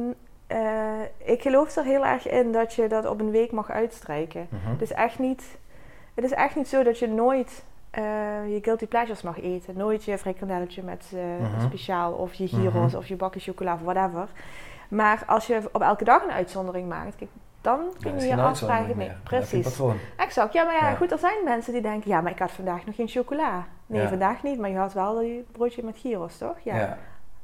eh, 0.53 1.29
ik 1.33 1.43
geloof 1.43 1.77
er 1.77 1.85
heel 1.85 2.07
erg 2.07 2.29
in 2.29 2.53
dat 2.53 2.75
je 2.75 2.87
dat 2.89 3.07
op 3.07 3.21
een 3.21 3.31
week 3.31 3.53
mag 3.53 3.71
uitstrijken. 3.71 4.49
Het 4.55 4.83
is 4.83 4.93
echt 4.93 5.19
niet, 5.19 5.59
het 6.15 6.25
is 6.25 6.33
echt 6.33 6.57
niet 6.57 6.69
zo 6.69 6.83
dat 6.83 6.99
je 6.99 7.09
nooit 7.09 7.65
eh, 7.91 8.03
je 8.53 8.59
guilty 8.63 8.87
pleasures 8.87 9.23
mag 9.23 9.41
eten. 9.41 9.77
Nooit 9.77 10.05
je 10.05 10.19
frikandelletje 10.19 10.83
met 10.83 11.13
Mhm. 11.41 11.61
speciaal 11.67 12.13
of 12.13 12.35
je 12.35 12.49
gyros 12.49 12.91
Mhm. 12.93 12.97
of 12.97 13.07
je 13.07 13.17
bakje 13.17 13.41
chocola 13.41 13.75
of 13.75 13.81
whatever. 13.81 14.29
Maar 14.89 15.23
als 15.27 15.47
je 15.47 15.61
op 15.73 15.83
elke 15.83 16.05
dag 16.05 16.23
een 16.25 16.31
uitzondering 16.33 16.89
maakt, 16.89 17.17
kijk, 17.17 17.31
dan 17.61 17.81
Dat 17.85 18.03
kun 18.03 18.21
je 18.21 18.27
je 18.27 18.37
afvragen. 18.43 18.97
Nee, 18.97 19.11
precies. 19.23 19.81
Exact. 20.17 20.53
Ja, 20.53 20.65
maar 20.65 20.75
ja, 20.75 20.89
Ja. 20.89 20.95
goed, 20.95 21.13
er 21.13 21.19
zijn 21.19 21.45
mensen 21.45 21.73
die 21.73 21.83
denken, 21.83 22.11
ja, 22.11 22.21
maar 22.21 22.33
ik 22.33 22.39
had 22.39 22.51
vandaag 22.51 22.87
nog 22.87 22.95
geen 22.95 23.09
chocola. 23.09 23.65
Nee, 23.87 24.03
Ja. 24.03 24.09
vandaag 24.09 24.43
niet, 24.43 24.59
maar 24.59 24.71
je 24.71 24.77
had 24.77 24.93
wel 24.93 25.19
die 25.19 25.45
broodje 25.53 25.83
met 25.85 25.99
gyros, 25.99 26.39
toch? 26.39 26.57
Ja. 26.63 26.99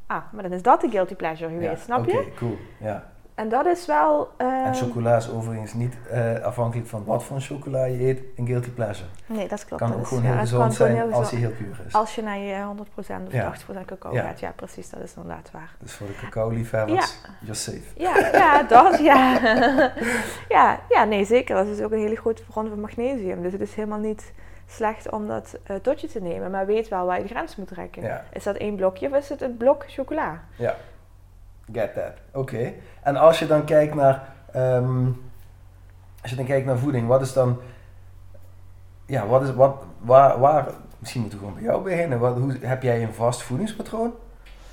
Ah, 0.09 0.23
maar 0.33 0.43
dan 0.43 0.53
is 0.53 0.63
dat 0.63 0.81
de 0.81 0.89
guilty 0.91 1.15
pleasure 1.15 1.51
geweest, 1.51 1.71
Ja, 1.71 1.77
snap 1.85 1.99
Oké, 1.99 2.11
je? 2.11 2.33
cool. 2.37 2.57
Ja. 2.81 3.11
En 3.35 3.49
dat 3.49 3.67
is 3.67 3.87
wel... 3.87 4.31
En 4.37 4.65
ehm, 4.65 4.75
chocola 4.75 5.17
is 5.17 5.31
overigens 5.31 5.75
niet 5.75 5.95
eh, 6.11 6.41
afhankelijk 6.41 6.89
van 6.89 7.05
wat 7.05 7.25
voor 7.25 7.41
chocola 7.41 7.85
je 7.85 8.07
eet, 8.07 8.23
een 8.37 8.47
guilty 8.47 8.71
pleasure. 8.71 9.09
Nee, 9.27 9.49
dat 9.49 9.65
klopt. 9.65 9.83
kan 9.83 9.91
dat 9.91 9.99
ook 10.01 10.07
gewoon 10.07 10.23
heel 10.23 10.39
gezond 10.39 10.75
zijn 10.75 10.95
heel 10.97 11.13
als 11.13 11.31
hij 11.31 11.41
heel 11.41 11.51
puur 11.51 11.81
is. 11.87 11.93
Als 11.93 12.15
je 12.15 12.23
naar 12.23 12.39
je 12.39 12.65
100% 12.65 13.27
of 13.27 13.33
Ja. 13.33 13.45
80% 13.45 13.85
cacao 13.87 14.13
Ja. 14.13 14.23
gaat. 14.23 14.41
Ja, 14.41 14.53
precies. 14.57 14.91
Dat 14.91 15.01
is 15.01 15.15
inderdaad 15.17 15.51
waar. 15.53 15.75
Dus 15.81 15.93
voor 15.93 16.07
de 16.07 16.15
cacao-liefhebbers, 16.21 17.21
you're 17.41 17.55
safe. 17.55 17.83
Ja, 17.97 18.17
ja 18.33 18.63
dat, 18.63 18.99
ja. 18.99 19.39
ja. 20.57 20.81
Ja, 20.89 21.05
nee, 21.05 21.25
zeker. 21.25 21.55
Dat 21.57 21.67
is 21.67 21.81
ook 21.81 21.93
een 21.93 21.99
hele 21.99 22.17
grote 22.17 22.43
bron 22.45 22.69
van 22.69 22.81
magnesium. 22.81 23.43
Dus 23.43 23.53
het 23.53 23.61
is 23.61 23.75
helemaal 23.75 23.99
niet 23.99 24.33
slecht 24.71 25.11
om 25.11 25.27
dat 25.27 25.59
tot 25.83 26.01
je 26.01 26.09
te 26.09 26.21
nemen. 26.21 26.51
Maar 26.51 26.67
weet 26.67 26.89
wel 26.89 27.07
waar 27.07 27.17
je 27.17 27.23
de 27.23 27.29
grens 27.29 27.57
moet 27.57 27.69
trekken. 27.69 28.03
Ja, 28.03 28.25
Is 28.33 28.43
dat 28.45 28.57
één 28.57 28.77
blokje 28.77 29.07
of 29.09 29.15
is 29.17 29.29
het 29.29 29.43
een 29.43 29.57
blok 29.57 29.85
chocola? 29.87 30.41
ja. 30.57 30.75
Get 31.73 31.95
that. 31.95 32.13
Oké. 32.33 32.73
En 33.03 33.17
als 33.17 33.39
je 33.39 33.47
dan 33.47 33.65
kijkt 33.65 33.95
naar, 33.95 34.23
ehm, 34.53 35.07
als 36.23 36.31
je 36.31 36.37
dan 36.37 36.45
kijkt 36.45 36.67
naar 36.67 36.79
voeding, 36.79 37.07
wat 37.07 37.21
is 37.21 37.33
dan, 37.33 37.61
ja, 39.07 39.27
wat 39.27 39.43
is, 39.43 39.55
wat, 39.55 39.83
waar, 40.01 40.39
waar, 40.39 40.67
misschien 40.99 41.21
moeten 41.21 41.39
we 41.39 41.45
gewoon 41.45 41.61
bij 41.61 41.71
jou 41.71 41.83
beginnen. 41.83 42.19
Wat, 42.19 42.37
hoe, 42.37 42.57
heb 42.61 42.83
jij 42.83 43.03
een 43.03 43.13
vast 43.15 43.43
voedingspatroon? 43.43 44.13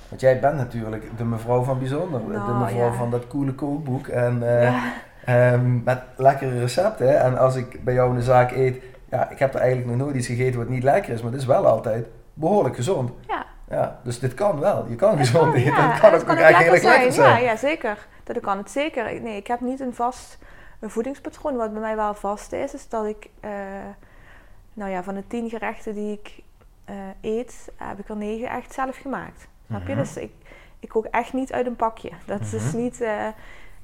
Want 0.08 0.20
jij 0.20 0.40
bent 0.40 0.56
natuurlijk 0.56 1.16
de 1.16 1.24
mevrouw 1.24 1.62
van 1.62 1.78
bijzonder, 1.78 2.20
de 2.20 2.26
Nou, 2.32 2.58
mevrouw 2.64 2.86
ja. 2.90 2.92
van 2.92 3.10
dat 3.10 3.26
coole 3.26 3.52
kookboek 3.54 4.06
en 4.06 4.48
eh, 4.58 4.62
Ja. 4.62 4.92
ehm, 5.24 5.82
met 5.84 5.98
lekkere 6.16 6.58
recepten. 6.58 7.20
En 7.20 7.38
als 7.38 7.54
ik 7.56 7.84
bij 7.84 7.94
jou 7.94 8.10
in 8.10 8.16
de 8.16 8.22
zaak 8.22 8.50
eet, 8.50 8.82
ja, 9.10 9.30
ik 9.30 9.38
heb 9.38 9.54
er 9.54 9.60
eigenlijk 9.60 9.88
nog 9.88 9.96
nooit 10.06 10.16
iets 10.16 10.26
gegeten 10.26 10.58
wat 10.58 10.68
niet 10.68 10.82
lekker 10.82 11.12
is, 11.12 11.22
maar 11.22 11.32
het 11.32 11.40
is 11.40 11.46
wel 11.46 11.66
altijd 11.66 12.06
behoorlijk 12.34 12.76
gezond. 12.76 13.10
Ja. 13.28 13.46
Ja, 13.70 14.00
dus 14.04 14.18
dit 14.18 14.34
kan 14.34 14.58
wel. 14.60 14.86
Je 14.88 14.94
kan 14.96 15.10
Het 15.10 15.18
gezond 15.18 15.44
kan, 15.52 15.54
eten. 15.54 15.72
ja. 15.72 15.90
Het 15.90 16.00
kan 16.00 16.14
ook 16.14 16.38
echt 16.38 16.56
heel 16.56 16.72
erg 16.72 16.82
lekker 16.82 17.12
zijn. 17.12 17.42
Ja, 17.42 17.50
ja, 17.50 17.56
zeker. 17.56 18.06
Dat 18.24 18.40
kan 18.40 18.56
het 18.58 18.70
zeker. 18.70 19.20
Nee, 19.20 19.36
ik 19.36 19.46
heb 19.46 19.60
niet 19.60 19.80
een 19.80 19.94
vast 19.94 20.38
een 20.80 20.90
voedingspatroon. 20.90 21.56
Wat 21.56 21.72
bij 21.72 21.80
mij 21.80 21.96
wel 21.96 22.14
vast 22.14 22.52
is, 22.52 22.74
is 22.74 22.88
dat 22.88 23.06
ik, 23.06 23.28
eh, 23.40 23.50
nou 24.72 24.90
ja, 24.90 25.02
van 25.02 25.14
de 25.14 25.26
tien 25.26 25.48
gerechten 25.48 25.94
die 25.94 26.12
ik 26.12 26.42
eh, 26.84 26.94
eet, 27.20 27.72
heb 27.76 27.98
ik 27.98 28.08
er 28.08 28.16
negen 28.16 28.48
echt 28.50 28.72
zelf 28.74 28.96
gemaakt. 28.96 29.46
Snap 29.66 29.86
je? 29.86 29.92
Mhm. 29.92 29.98
Dus 29.98 30.16
ik, 30.16 30.32
ik 30.80 30.88
kook 30.88 31.04
echt 31.04 31.32
niet 31.32 31.52
uit 31.52 31.66
een 31.66 31.76
pakje. 31.76 32.10
Dat 32.26 32.40
is 32.40 32.52
Mhm. 32.72 32.76
niet... 32.76 33.00
eh, 33.00 33.26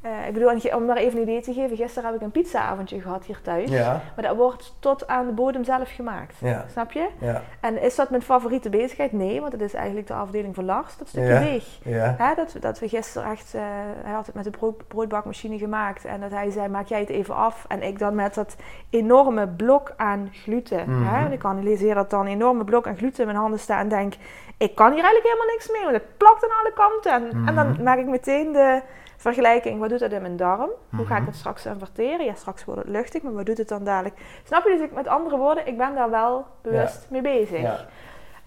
eh, 0.03 0.27
ik 0.27 0.33
bedoel, 0.33 0.75
om 0.77 0.85
maar 0.85 0.97
even 0.97 1.17
een 1.17 1.23
idee 1.23 1.41
te 1.41 1.53
geven, 1.53 1.77
gisteren 1.77 2.09
heb 2.11 2.15
ik 2.21 2.23
een 2.27 2.31
pizzaavondje 2.31 3.01
gehad 3.01 3.25
hier 3.25 3.41
thuis. 3.43 3.71
Ja, 3.71 4.01
Maar 4.17 4.25
dat 4.25 4.37
wordt 4.37 4.75
tot 4.79 5.07
aan 5.07 5.27
de 5.27 5.33
bodem 5.33 5.65
zelf 5.65 5.95
gemaakt. 5.95 6.35
ja, 6.39 6.65
Snap 6.71 6.93
je? 6.93 7.09
ja, 7.19 7.43
En 7.61 7.83
is 7.83 7.95
dat 7.95 8.11
mijn 8.11 8.23
favoriete 8.23 8.69
bezigheid? 8.71 9.13
Nee, 9.13 9.41
want 9.41 9.53
het 9.53 9.61
is 9.61 9.75
eigenlijk 9.75 10.07
de 10.07 10.15
afdeling 10.15 10.55
voor 10.55 10.65
lars, 10.65 10.97
dat 10.97 11.09
stukje 11.09 11.39
deeg. 11.39 11.79
ja. 11.85 12.15
Hè, 12.19 12.35
dat, 12.35 12.57
dat 12.61 12.79
we 12.79 12.89
gisteren 12.89 13.31
echt, 13.31 13.55
eh, 13.55 13.61
hij 14.03 14.13
had 14.13 14.27
het 14.27 14.35
met 14.35 14.45
de 14.45 14.51
brood, 14.51 14.89
broodbakmachine 14.89 15.59
gemaakt 15.59 16.05
en 16.05 16.21
dat 16.21 16.31
hij 16.31 16.51
zei, 16.51 16.69
maak 16.69 16.87
jij 16.87 17.01
het 17.01 17.09
even 17.11 17.35
af. 17.35 17.65
En 17.69 17.83
ik 17.83 17.99
dan 17.99 18.15
met 18.15 18.35
dat 18.35 18.57
enorme 18.91 19.49
blok 19.49 19.93
aan 19.97 20.29
gluten. 20.33 20.91
Mhm. 20.91 21.07
Hè, 21.15 21.25
en 21.27 21.33
ik 21.33 21.45
analyseer 21.45 21.95
dat 21.95 22.11
dan, 22.11 22.27
enorme 22.27 22.65
blok 22.65 22.87
aan 22.87 22.97
gluten 22.97 23.21
in 23.21 23.27
mijn 23.27 23.39
handen 23.39 23.59
staan 23.61 23.79
en 23.79 23.89
denk, 23.89 24.15
ik 24.57 24.75
kan 24.75 24.93
hier 24.93 25.03
eigenlijk 25.05 25.35
helemaal 25.35 25.55
niks 25.55 25.71
mee, 25.71 25.83
want 25.83 25.95
het 25.95 26.17
plakt 26.17 26.45
aan 26.45 26.59
alle 26.61 26.73
kanten. 26.75 27.13
En, 27.13 27.47
en 27.49 27.55
dan 27.55 27.67
Mhm. 27.69 27.83
maak 27.83 27.99
ik 27.99 28.07
meteen 28.07 28.53
de 28.53 28.83
vergelijking, 29.23 29.81
wat 29.81 29.89
doet 29.89 29.99
dat 29.99 30.13
in 30.13 30.23
mijn 30.23 30.37
darm? 30.37 30.71
Hoe 30.97 31.07
ga 31.07 31.15
ik 31.15 31.21
Mhm. 31.21 31.31
het 31.31 31.37
straks 31.39 31.63
verteren? 31.79 32.25
Ja, 32.25 32.35
straks 32.35 32.65
wordt 32.65 32.81
het 32.81 32.91
luchtig, 32.91 33.23
maar 33.23 33.33
wat 33.33 33.47
doet 33.47 33.59
het 33.59 33.69
dan 33.69 33.85
dadelijk? 33.85 34.21
Snap 34.45 34.65
je? 34.65 34.71
Dus 34.71 34.81
ik, 34.81 34.93
met 34.93 35.07
andere 35.09 35.37
woorden, 35.37 35.67
ik 35.67 35.77
ben 35.77 35.95
daar 35.95 36.11
wel 36.11 36.47
bewust 36.61 37.07
mee 37.11 37.23
bezig. 37.23 37.61
ja. 37.61 37.87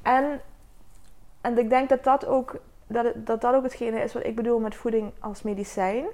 En, 0.02 0.42
en 1.42 1.58
ik 1.58 1.70
denk 1.70 1.90
dat 1.90 2.04
dat, 2.04 2.26
ook, 2.26 2.56
dat, 2.88 3.06
het- 3.06 3.28
dat 3.28 3.42
dat 3.42 3.54
ook 3.56 3.64
hetgene 3.64 4.00
is 4.02 4.14
wat 4.14 4.26
ik 4.26 4.36
bedoel 4.36 4.60
met 4.60 4.76
voeding 4.76 5.12
als 5.20 5.42
medicijn. 5.42 6.06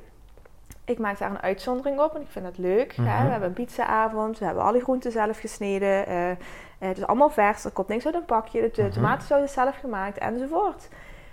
Ik 0.86 1.00
maak 1.00 1.18
daar 1.20 1.30
een 1.30 1.42
uitzondering 1.42 2.00
op 2.00 2.16
en 2.16 2.22
ik 2.22 2.28
vind 2.30 2.46
dat 2.46 2.58
leuk. 2.58 2.96
hè. 2.96 3.02
Mhm. 3.04 3.24
We 3.26 3.30
hebben 3.32 3.48
een 3.50 3.54
pizzaavond, 3.56 4.40
we 4.40 4.46
hebben 4.46 4.64
alle 4.64 4.80
groenten 4.82 5.12
zelf 5.12 5.40
gesneden. 5.40 6.06
eh, 6.08 6.32
eh, 6.32 6.38
het 6.78 6.98
is 6.98 7.06
allemaal 7.08 7.30
vers, 7.30 7.64
er 7.66 7.72
komt 7.72 7.88
niks 7.88 8.06
uit 8.06 8.16
een 8.16 8.26
pakje. 8.26 8.62
De, 8.62 8.72
de 8.72 8.82
Mhm. 8.82 8.92
tomatensaus 8.92 9.44
is 9.44 9.54
zelf 9.54 9.78
gemaakt 9.78 10.18
enzovoort. 10.18 10.88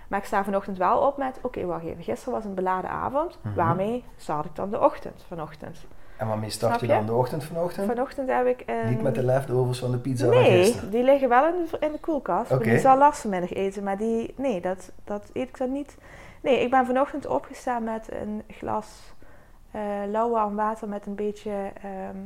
Maar 0.09 0.19
ik 0.19 0.25
sta 0.25 0.43
vanochtend 0.43 0.77
wel 0.77 0.99
op 0.99 1.17
met, 1.17 1.39
oké, 1.41 1.65
wacht 1.65 1.83
even. 1.83 2.03
Gisteren 2.03 2.33
was 2.33 2.45
een 2.45 2.53
beladen 2.53 2.89
avond. 2.89 3.39
Mhm. 3.41 3.55
Waarmee 3.55 4.03
start 4.17 4.45
ik 4.45 4.55
dan 4.55 4.69
de 4.69 4.79
ochtend 4.79 5.23
vanochtend? 5.27 5.77
En 6.17 6.27
waarmee 6.27 6.49
start 6.49 6.79
je 6.79 6.87
je? 6.87 6.93
dan 6.93 7.05
de 7.05 7.13
ochtend 7.13 7.43
vanochtend? 7.43 7.87
Vanochtend 7.87 8.29
heb 8.29 8.45
ik 8.45 8.63
een... 8.65 8.89
Niet 8.89 9.01
met 9.01 9.15
de 9.15 9.23
leftovers 9.23 9.79
van 9.79 9.91
de 9.91 9.97
pizza 9.97 10.25
van 10.25 10.33
Nee, 10.33 10.63
gisteren. 10.63 10.91
die 10.91 11.03
liggen 11.03 11.29
wel 11.29 11.47
in 11.47 11.53
de, 11.71 11.77
in 11.85 11.91
de 11.91 11.99
koelkast. 11.99 12.51
Oké. 12.51 12.63
Die 12.63 12.79
zal 12.79 12.97
last 12.97 13.21
vanmiddag 13.21 13.53
eten, 13.53 13.83
maar 13.83 13.97
die, 13.97 14.33
nee, 14.37 14.61
dat, 14.61 14.91
dat 15.03 15.29
eet 15.33 15.49
ik 15.49 15.57
dan 15.57 15.71
niet. 15.71 15.97
Nee, 16.41 16.59
ik 16.61 16.69
ben 16.69 16.85
vanochtend 16.85 17.25
opgestaan 17.25 17.83
met 17.83 18.11
een 18.11 18.43
glas 18.47 19.13
eh 19.71 19.81
lauw 20.07 20.29
warm 20.29 20.55
water 20.55 20.87
met 20.87 21.05
een 21.05 21.15
beetje 21.15 21.71
ehm, 21.83 22.17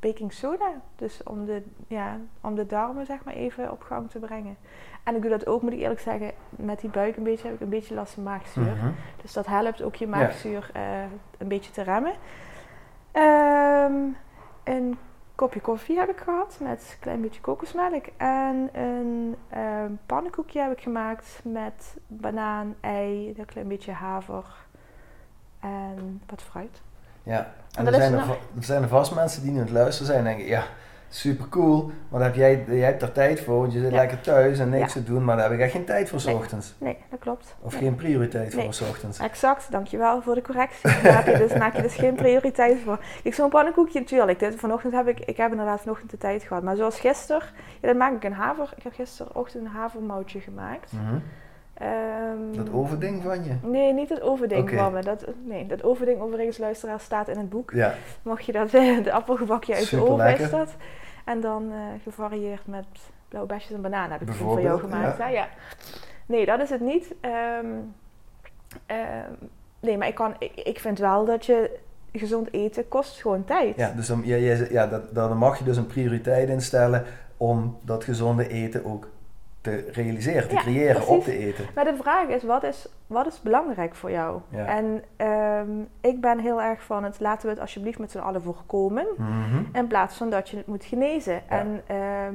baking 0.00 0.32
soda. 0.32 0.72
Dus 0.96 1.22
om 1.22 1.44
de, 1.44 1.62
ja, 1.86 2.16
om 2.40 2.54
de 2.54 2.66
darmen 2.66 3.06
zeg 3.06 3.24
maar 3.24 3.34
even 3.34 3.70
op 3.70 3.82
gang 3.82 4.10
te 4.10 4.18
brengen. 4.18 4.56
En 5.04 5.14
ik 5.14 5.22
doe 5.22 5.30
dat 5.30 5.46
ook, 5.46 5.62
moet 5.62 5.72
ik 5.72 5.78
eerlijk 5.78 6.00
zeggen, 6.00 6.32
met 6.50 6.80
die 6.80 6.90
buik 6.90 7.16
een 7.16 7.22
beetje 7.22 7.46
heb 7.46 7.54
ik 7.54 7.60
een 7.60 7.68
beetje 7.68 7.94
last 7.94 8.14
van 8.14 8.22
maagzuur. 8.22 8.76
Mhm. 8.76 8.90
Dus 9.22 9.32
dat 9.32 9.46
helpt 9.46 9.82
ook 9.82 9.94
je 9.94 10.06
maagzuur 10.06 10.70
eh, 10.72 11.02
een 11.38 11.48
beetje 11.48 11.70
te 11.70 11.82
remmen. 11.82 12.14
Ehm, 13.12 13.94
een 14.64 14.98
kopje 15.34 15.60
koffie 15.60 15.98
heb 15.98 16.08
ik 16.08 16.16
gehad 16.16 16.58
met 16.62 16.90
een 16.92 17.00
klein 17.00 17.20
beetje 17.20 17.40
kokosmelk. 17.40 18.06
En 18.16 18.68
een 18.72 19.36
ehm, 19.48 19.92
pannenkoekje 20.06 20.60
heb 20.60 20.72
ik 20.72 20.80
gemaakt 20.80 21.40
met 21.44 21.96
banaan, 22.06 22.74
ei, 22.80 23.34
een 23.36 23.44
klein 23.44 23.68
beetje 23.68 23.92
haver 23.92 24.44
en 25.60 26.22
wat 26.26 26.42
fruit. 26.42 26.82
Ja, 27.28 27.52
en 27.76 27.86
er 27.86 27.94
zijn 27.94 28.12
er, 28.12 28.18
nou- 28.18 28.30
er 28.56 28.64
zijn 28.64 28.82
er 28.82 28.88
vast 28.88 29.14
mensen 29.14 29.42
die 29.42 29.50
nu 29.50 29.58
aan 29.58 29.64
het 29.64 29.72
luisteren 29.72 30.06
zijn 30.06 30.18
en 30.18 30.24
denken, 30.24 30.46
ja, 30.46 30.62
super 31.08 31.48
cool, 31.48 31.90
maar 32.08 32.20
daar 32.20 32.28
heb 32.28 32.36
jij, 32.38 32.64
jij 32.68 32.78
hebt 32.86 33.02
er 33.02 33.12
tijd 33.12 33.40
voor, 33.40 33.58
want 33.60 33.72
je 33.72 33.78
zit 33.80 33.90
Ja. 33.90 33.96
lekker 33.96 34.20
thuis 34.20 34.58
en 34.58 34.68
niks 34.68 34.94
Ja. 34.94 35.00
te 35.00 35.04
doen, 35.06 35.24
maar 35.24 35.36
daar 35.36 35.44
heb 35.50 35.54
ik 35.58 35.64
echt 35.64 35.72
geen 35.72 35.84
tijd 35.84 36.08
voor 36.08 36.20
's 36.20 36.24
Nee. 36.24 36.34
ochtends. 36.34 36.74
Nee, 36.78 36.96
dat 37.10 37.18
klopt. 37.18 37.54
Of 37.60 37.72
Nee. 37.72 37.82
geen 37.82 37.94
prioriteit 37.94 38.54
Nee. 38.54 38.64
voor 38.64 38.74
's 38.74 38.80
ochtends. 38.80 39.18
Exact, 39.18 39.70
dankjewel 39.70 40.22
voor 40.22 40.34
de 40.34 40.42
correctie. 40.42 40.90
Daar 41.02 41.24
heb 41.24 41.26
je 41.38 41.46
dus, 41.48 41.58
maak 41.58 41.76
je 41.76 41.82
dus 41.82 41.94
geen 41.94 42.14
prioriteit 42.14 42.78
voor. 42.84 42.98
Ik 43.22 43.34
zo'n 43.34 43.50
pannenkoekje 43.50 43.98
natuurlijk. 44.00 44.38
Dit, 44.38 44.54
vanochtend 44.54 44.92
heb 44.92 45.08
ik, 45.08 45.20
ik 45.20 45.36
heb 45.36 45.50
inderdaad 45.50 45.80
vanochtend 45.80 46.10
de 46.10 46.18
tijd 46.18 46.42
gehad. 46.42 46.62
Maar 46.62 46.76
zoals 46.76 47.00
gisteren, 47.00 47.42
ja, 47.80 47.88
dan 47.88 47.96
maak 47.96 48.12
ik 48.14 48.24
een 48.24 48.32
haver. 48.32 48.72
Ik 48.76 48.82
heb 48.82 48.94
gisterochtend 48.94 49.64
een 49.64 49.70
havermoutje 49.70 50.40
gemaakt. 50.40 50.92
Mhm. 50.92 51.18
Ehm, 51.78 52.56
Dat 52.56 52.72
overding 52.72 53.22
van 53.22 53.44
je. 53.44 53.52
Nee, 53.62 53.92
niet 53.92 54.08
het 54.08 54.20
overding 54.20 54.70
van 54.70 54.92
me. 54.92 55.02
Dat, 55.02 55.24
nee, 55.44 55.66
dat 55.66 55.82
overding 55.84 56.20
overigens 56.20 56.58
luisteraar 56.58 57.00
staat 57.00 57.28
in 57.28 57.38
het 57.38 57.48
boek. 57.48 57.70
Ja, 57.70 57.94
Mocht 58.22 58.44
je 58.44 58.52
dat, 58.52 58.70
de 59.04 59.12
appelgebakje 59.12 59.72
uit 59.72 59.82
de 59.82 59.88
Super 59.88 60.04
oven 60.04 60.16
lekker. 60.24 60.44
is 60.44 60.50
dat. 60.50 60.74
En 61.24 61.40
dan 61.40 61.72
eh, 61.72 61.78
gevarieerd 62.02 62.66
met 62.66 62.84
blauwe 63.28 63.48
besjes 63.52 63.72
en 63.72 63.82
bananen 63.82 64.10
heb 64.18 64.28
ik 64.28 64.34
voor 64.34 64.60
jou 64.60 64.80
gemaakt. 64.80 65.18
ja. 65.18 65.24
hè? 65.24 65.30
Ja. 65.30 65.48
Nee, 66.26 66.46
dat 66.46 66.60
is 66.60 66.70
het 66.70 66.80
niet. 66.80 67.14
Ehm, 67.20 67.66
ehm, 68.86 69.32
nee, 69.80 69.98
maar 69.98 70.08
ik, 70.08 70.14
kan, 70.14 70.34
ik, 70.38 70.54
ik 70.54 70.78
vind 70.78 70.98
wel 70.98 71.24
dat 71.24 71.46
je 71.46 71.78
gezond 72.12 72.52
eten 72.52 72.88
kost 72.88 73.20
gewoon 73.20 73.44
tijd. 73.44 73.76
ja 73.76 73.90
dus 73.96 74.06
dan, 74.06 74.20
ja, 74.24 74.36
ja, 74.70 74.86
dat, 74.86 75.14
dan 75.14 75.36
mag 75.36 75.58
je 75.58 75.64
dus 75.64 75.76
een 75.76 75.86
prioriteit 75.86 76.48
instellen 76.48 77.04
om 77.36 77.78
dat 77.82 78.04
gezonde 78.04 78.48
eten 78.48 78.84
ook 78.84 79.08
te 79.60 79.88
realiseren, 79.92 80.48
te 80.48 80.54
Ja, 80.54 80.60
creëren, 80.60 81.06
op 81.06 81.24
te 81.24 81.38
eten. 81.38 81.66
Maar 81.74 81.84
de 81.84 81.96
vraag 81.96 82.28
is, 82.28 82.42
wat 82.42 82.62
is, 82.62 82.88
wat 83.06 83.26
is 83.26 83.40
belangrijk 83.40 83.94
voor 83.94 84.10
jou? 84.10 84.40
Ja. 84.48 84.66
En 84.66 85.04
ehm, 85.16 85.70
ik 86.00 86.20
ben 86.20 86.38
heel 86.38 86.62
erg 86.62 86.82
van 86.82 87.04
het, 87.04 87.20
laten 87.20 87.46
we 87.46 87.52
het 87.52 87.60
alsjeblieft 87.60 87.98
met 87.98 88.10
z'n 88.10 88.18
allen 88.18 88.42
voorkomen. 88.42 89.06
Mhm. 89.16 89.62
In 89.72 89.86
plaats 89.86 90.16
van 90.16 90.30
dat 90.30 90.48
je 90.48 90.56
het 90.56 90.66
moet 90.66 90.84
genezen. 90.84 91.48
En 91.48 91.82
ehm, 91.86 92.34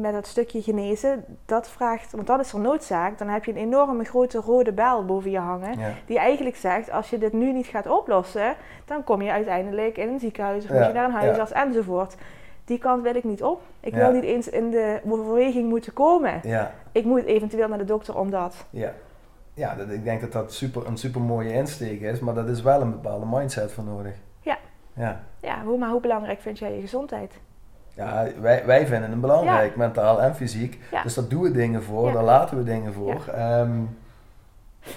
met 0.00 0.12
dat 0.12 0.26
stukje 0.26 0.62
genezen, 0.62 1.24
dat 1.46 1.68
vraagt, 1.68 2.12
want 2.12 2.26
dat 2.26 2.40
is 2.40 2.52
er 2.52 2.60
noodzaak. 2.60 3.18
Dan 3.18 3.28
heb 3.28 3.44
je 3.44 3.50
een 3.50 3.56
enorme 3.56 4.04
grote 4.04 4.38
rode 4.38 4.72
bel 4.72 5.04
boven 5.04 5.30
je 5.30 5.38
hangen. 5.38 5.78
Die 6.06 6.18
eigenlijk 6.18 6.56
zegt, 6.56 6.90
als 6.90 7.10
je 7.10 7.18
dit 7.18 7.32
nu 7.32 7.52
niet 7.52 7.66
gaat 7.66 7.86
oplossen, 7.86 8.54
dan 8.84 9.04
kom 9.04 9.22
je 9.22 9.30
uiteindelijk 9.30 9.96
in 9.96 10.08
een 10.08 10.20
ziekenhuis 10.20 10.64
of 10.64 10.70
moet 10.70 10.86
je 10.86 10.92
naar 10.92 11.04
een 11.04 11.10
huisarts 11.10 11.52
enzovoort. 11.52 12.16
Die 12.66 12.78
kant 12.78 13.02
wil 13.02 13.14
ik 13.14 13.24
niet 13.24 13.42
op. 13.42 13.60
Ik 13.80 13.94
Ja. 13.94 13.98
wil 13.98 14.10
niet 14.12 14.22
eens 14.24 14.48
in 14.48 14.70
de 14.70 15.00
overweging 15.08 15.68
moeten 15.68 15.92
komen. 15.92 16.40
Ja, 16.42 16.72
Ik 16.92 17.04
moet 17.04 17.24
eventueel 17.24 17.68
naar 17.68 17.78
de 17.78 17.84
dokter 17.84 18.18
omdat. 18.18 18.66
ja. 18.70 18.92
Ja, 19.54 19.74
dat, 19.74 19.90
ik 19.90 20.04
denk 20.04 20.20
dat 20.20 20.32
dat 20.32 20.52
super, 20.52 20.86
een 20.86 20.96
super 20.96 21.20
mooie 21.20 21.52
insteek 21.52 22.00
is, 22.00 22.20
maar 22.20 22.34
dat 22.34 22.48
is 22.48 22.62
wel 22.62 22.80
een 22.80 22.90
bepaalde 22.90 23.26
mindset 23.28 23.72
voor 23.72 23.84
nodig. 23.84 24.14
Ja. 24.40 24.58
Ja. 24.92 25.20
Ja, 25.40 25.62
hoe, 25.64 25.78
maar 25.78 25.90
hoe 25.90 26.00
belangrijk 26.00 26.40
vind 26.40 26.58
jij 26.58 26.74
je 26.74 26.80
gezondheid? 26.80 27.32
Ja, 27.94 28.26
wij, 28.40 28.66
wij 28.66 28.86
vinden 28.86 29.10
het 29.10 29.20
belangrijk, 29.20 29.76
mentaal 29.76 30.20
en 30.22 30.34
fysiek. 30.34 30.78
Ja. 30.90 31.02
Dus 31.02 31.14
daar 31.14 31.28
doen 31.28 31.42
we 31.42 31.50
dingen 31.50 31.82
voor, 31.82 32.12
daar 32.12 32.22
laten 32.24 32.56
we 32.56 32.62
dingen 32.62 32.92
voor. 32.92 33.24
Ehm, 33.34 33.82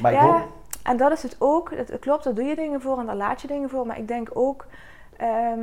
maar 0.01 0.11
Ja, 0.13 0.21
hoop, 0.21 0.47
En 0.83 0.97
dat 0.97 1.11
is 1.11 1.23
het 1.23 1.35
ook. 1.39 1.71
Het 1.75 1.97
klopt, 1.99 2.23
daar 2.23 2.33
doe 2.33 2.43
je 2.45 2.55
dingen 2.55 2.81
voor 2.81 2.99
en 2.99 3.05
daar 3.05 3.15
laat 3.15 3.41
je 3.41 3.47
dingen 3.47 3.69
voor. 3.69 3.85
Maar 3.85 3.97
ik 3.97 4.07
denk 4.07 4.29
ook. 4.33 4.65
ehm, 5.17 5.61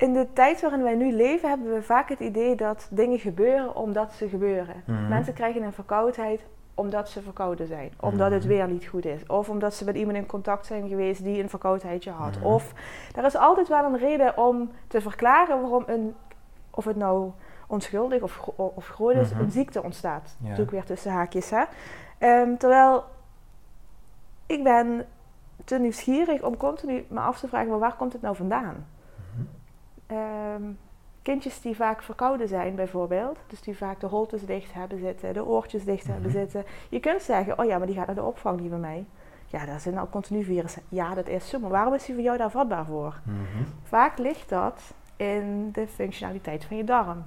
in 0.00 0.12
de 0.12 0.26
tijd 0.32 0.60
waarin 0.60 0.82
wij 0.82 0.94
nu 0.94 1.12
leven, 1.12 1.48
hebben 1.48 1.72
we 1.74 1.82
vaak 1.82 2.08
het 2.08 2.20
idee 2.20 2.54
dat 2.56 2.88
dingen 2.90 3.18
gebeuren 3.18 3.76
omdat 3.76 4.12
ze 4.12 4.28
gebeuren. 4.28 4.82
Mhm. 4.86 5.08
Mensen 5.08 5.34
krijgen 5.34 5.62
een 5.62 5.72
verkoudheid 5.72 6.40
omdat 6.74 7.08
ze 7.08 7.22
verkouden 7.22 7.66
zijn. 7.66 7.92
Omdat 8.00 8.30
het 8.30 8.44
Mhm. 8.44 8.48
weer 8.52 8.68
niet 8.68 8.86
goed 8.86 9.04
is. 9.04 9.26
Of 9.26 9.48
omdat 9.48 9.74
ze 9.74 9.84
met 9.84 9.96
iemand 9.96 10.16
in 10.16 10.26
contact 10.26 10.66
zijn 10.66 10.88
geweest 10.88 11.24
die 11.24 11.42
een 11.42 11.48
verkoudheidje 11.48 12.10
had. 12.10 12.36
Mhm. 12.36 12.44
Of 12.46 12.72
er 13.16 13.24
is 13.24 13.36
altijd 13.36 13.68
wel 13.68 13.84
een 13.84 13.98
reden 13.98 14.36
om 14.38 14.70
te 14.88 15.00
verklaren 15.00 15.60
waarom 15.60 15.82
een, 15.86 16.14
of 16.70 16.84
het 16.84 16.96
nou 16.96 17.30
onschuldig 17.66 18.22
of, 18.22 18.36
gro- 18.36 18.72
of 18.74 18.88
groot 18.88 19.14
is, 19.14 19.30
een 19.30 19.50
ziekte 19.50 19.82
ontstaat. 19.82 20.36
Ja. 20.42 20.54
Doe 20.54 20.64
ik 20.64 20.70
weer 20.70 20.84
tussen 20.84 21.12
haakjes. 21.12 21.50
Hè? 21.50 21.62
Ehm, 22.18 22.56
terwijl 22.56 23.04
ik 24.46 24.62
ben 24.64 25.06
te 25.64 25.78
nieuwsgierig 25.78 26.42
om 26.42 26.56
continu 26.56 27.04
me 27.08 27.20
af 27.20 27.38
te 27.38 27.48
vragen, 27.48 27.68
maar 27.68 27.78
waar 27.78 27.96
komt 27.96 28.12
het 28.12 28.22
nou 28.22 28.36
vandaan? 28.36 28.86
Ehm, 30.10 30.62
kindjes 31.22 31.60
die 31.60 31.76
vaak 31.76 32.02
verkouden 32.02 32.48
zijn 32.48 32.74
bijvoorbeeld, 32.74 33.38
dus 33.46 33.60
die 33.60 33.76
vaak 33.76 34.00
de 34.00 34.06
holtes 34.06 34.44
dicht 34.46 34.72
hebben 34.72 34.98
zitten, 34.98 35.32
de 35.34 35.44
oortjes 35.44 35.84
dicht 35.84 36.06
hebben 36.06 36.30
Mhm. 36.30 36.38
zitten. 36.38 36.64
Je 36.88 37.00
kunt 37.00 37.22
zeggen, 37.22 37.58
oh 37.58 37.64
ja, 37.64 37.78
maar 37.78 37.86
die 37.86 37.96
gaat 37.96 38.06
naar 38.06 38.14
de 38.14 38.22
opvang, 38.22 38.60
die 38.60 38.68
bij 38.68 38.78
mij. 38.78 39.04
Ja, 39.46 39.66
daar 39.66 39.80
zijn 39.80 39.98
al 39.98 40.08
continu 40.08 40.44
virussen. 40.44 40.82
Ja, 40.88 41.14
dat 41.14 41.28
is 41.28 41.48
zo, 41.48 41.58
maar 41.58 41.70
waarom 41.70 41.94
is 41.94 42.04
die 42.04 42.14
voor 42.14 42.24
jou 42.24 42.36
daar 42.38 42.50
vatbaar 42.50 42.84
voor? 42.84 43.20
Mhm. 43.24 43.64
Vaak 43.82 44.18
ligt 44.18 44.48
dat 44.48 44.80
in 45.16 45.68
de 45.72 45.86
functionaliteit 45.86 46.64
van 46.64 46.76
je 46.76 46.84
darm. 46.84 47.24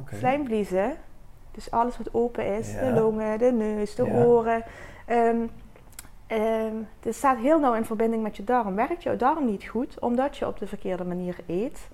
Oké. 0.00 0.16
Slijmvliezen, 0.16 0.92
dus 1.50 1.70
alles 1.70 1.98
wat 1.98 2.14
open 2.14 2.46
is, 2.56 2.72
Ja. 2.72 2.80
de 2.80 3.00
longen, 3.00 3.38
de 3.38 3.52
neus, 3.52 3.94
de 3.94 4.04
Ja. 4.04 4.24
oren. 4.24 4.62
ehm 5.06 5.46
ehm, 6.26 6.74
dit 7.00 7.14
staat 7.14 7.38
heel 7.38 7.58
nauw 7.60 7.74
in 7.74 7.84
verbinding 7.84 8.22
met 8.22 8.36
je 8.36 8.44
darm. 8.44 8.74
Werkt 8.74 9.02
jouw 9.02 9.16
darm 9.16 9.44
niet 9.44 9.64
goed, 9.64 9.98
omdat 10.00 10.36
je 10.36 10.46
op 10.46 10.58
de 10.58 10.66
verkeerde 10.66 11.04
manier 11.04 11.36
eet, 11.46 11.88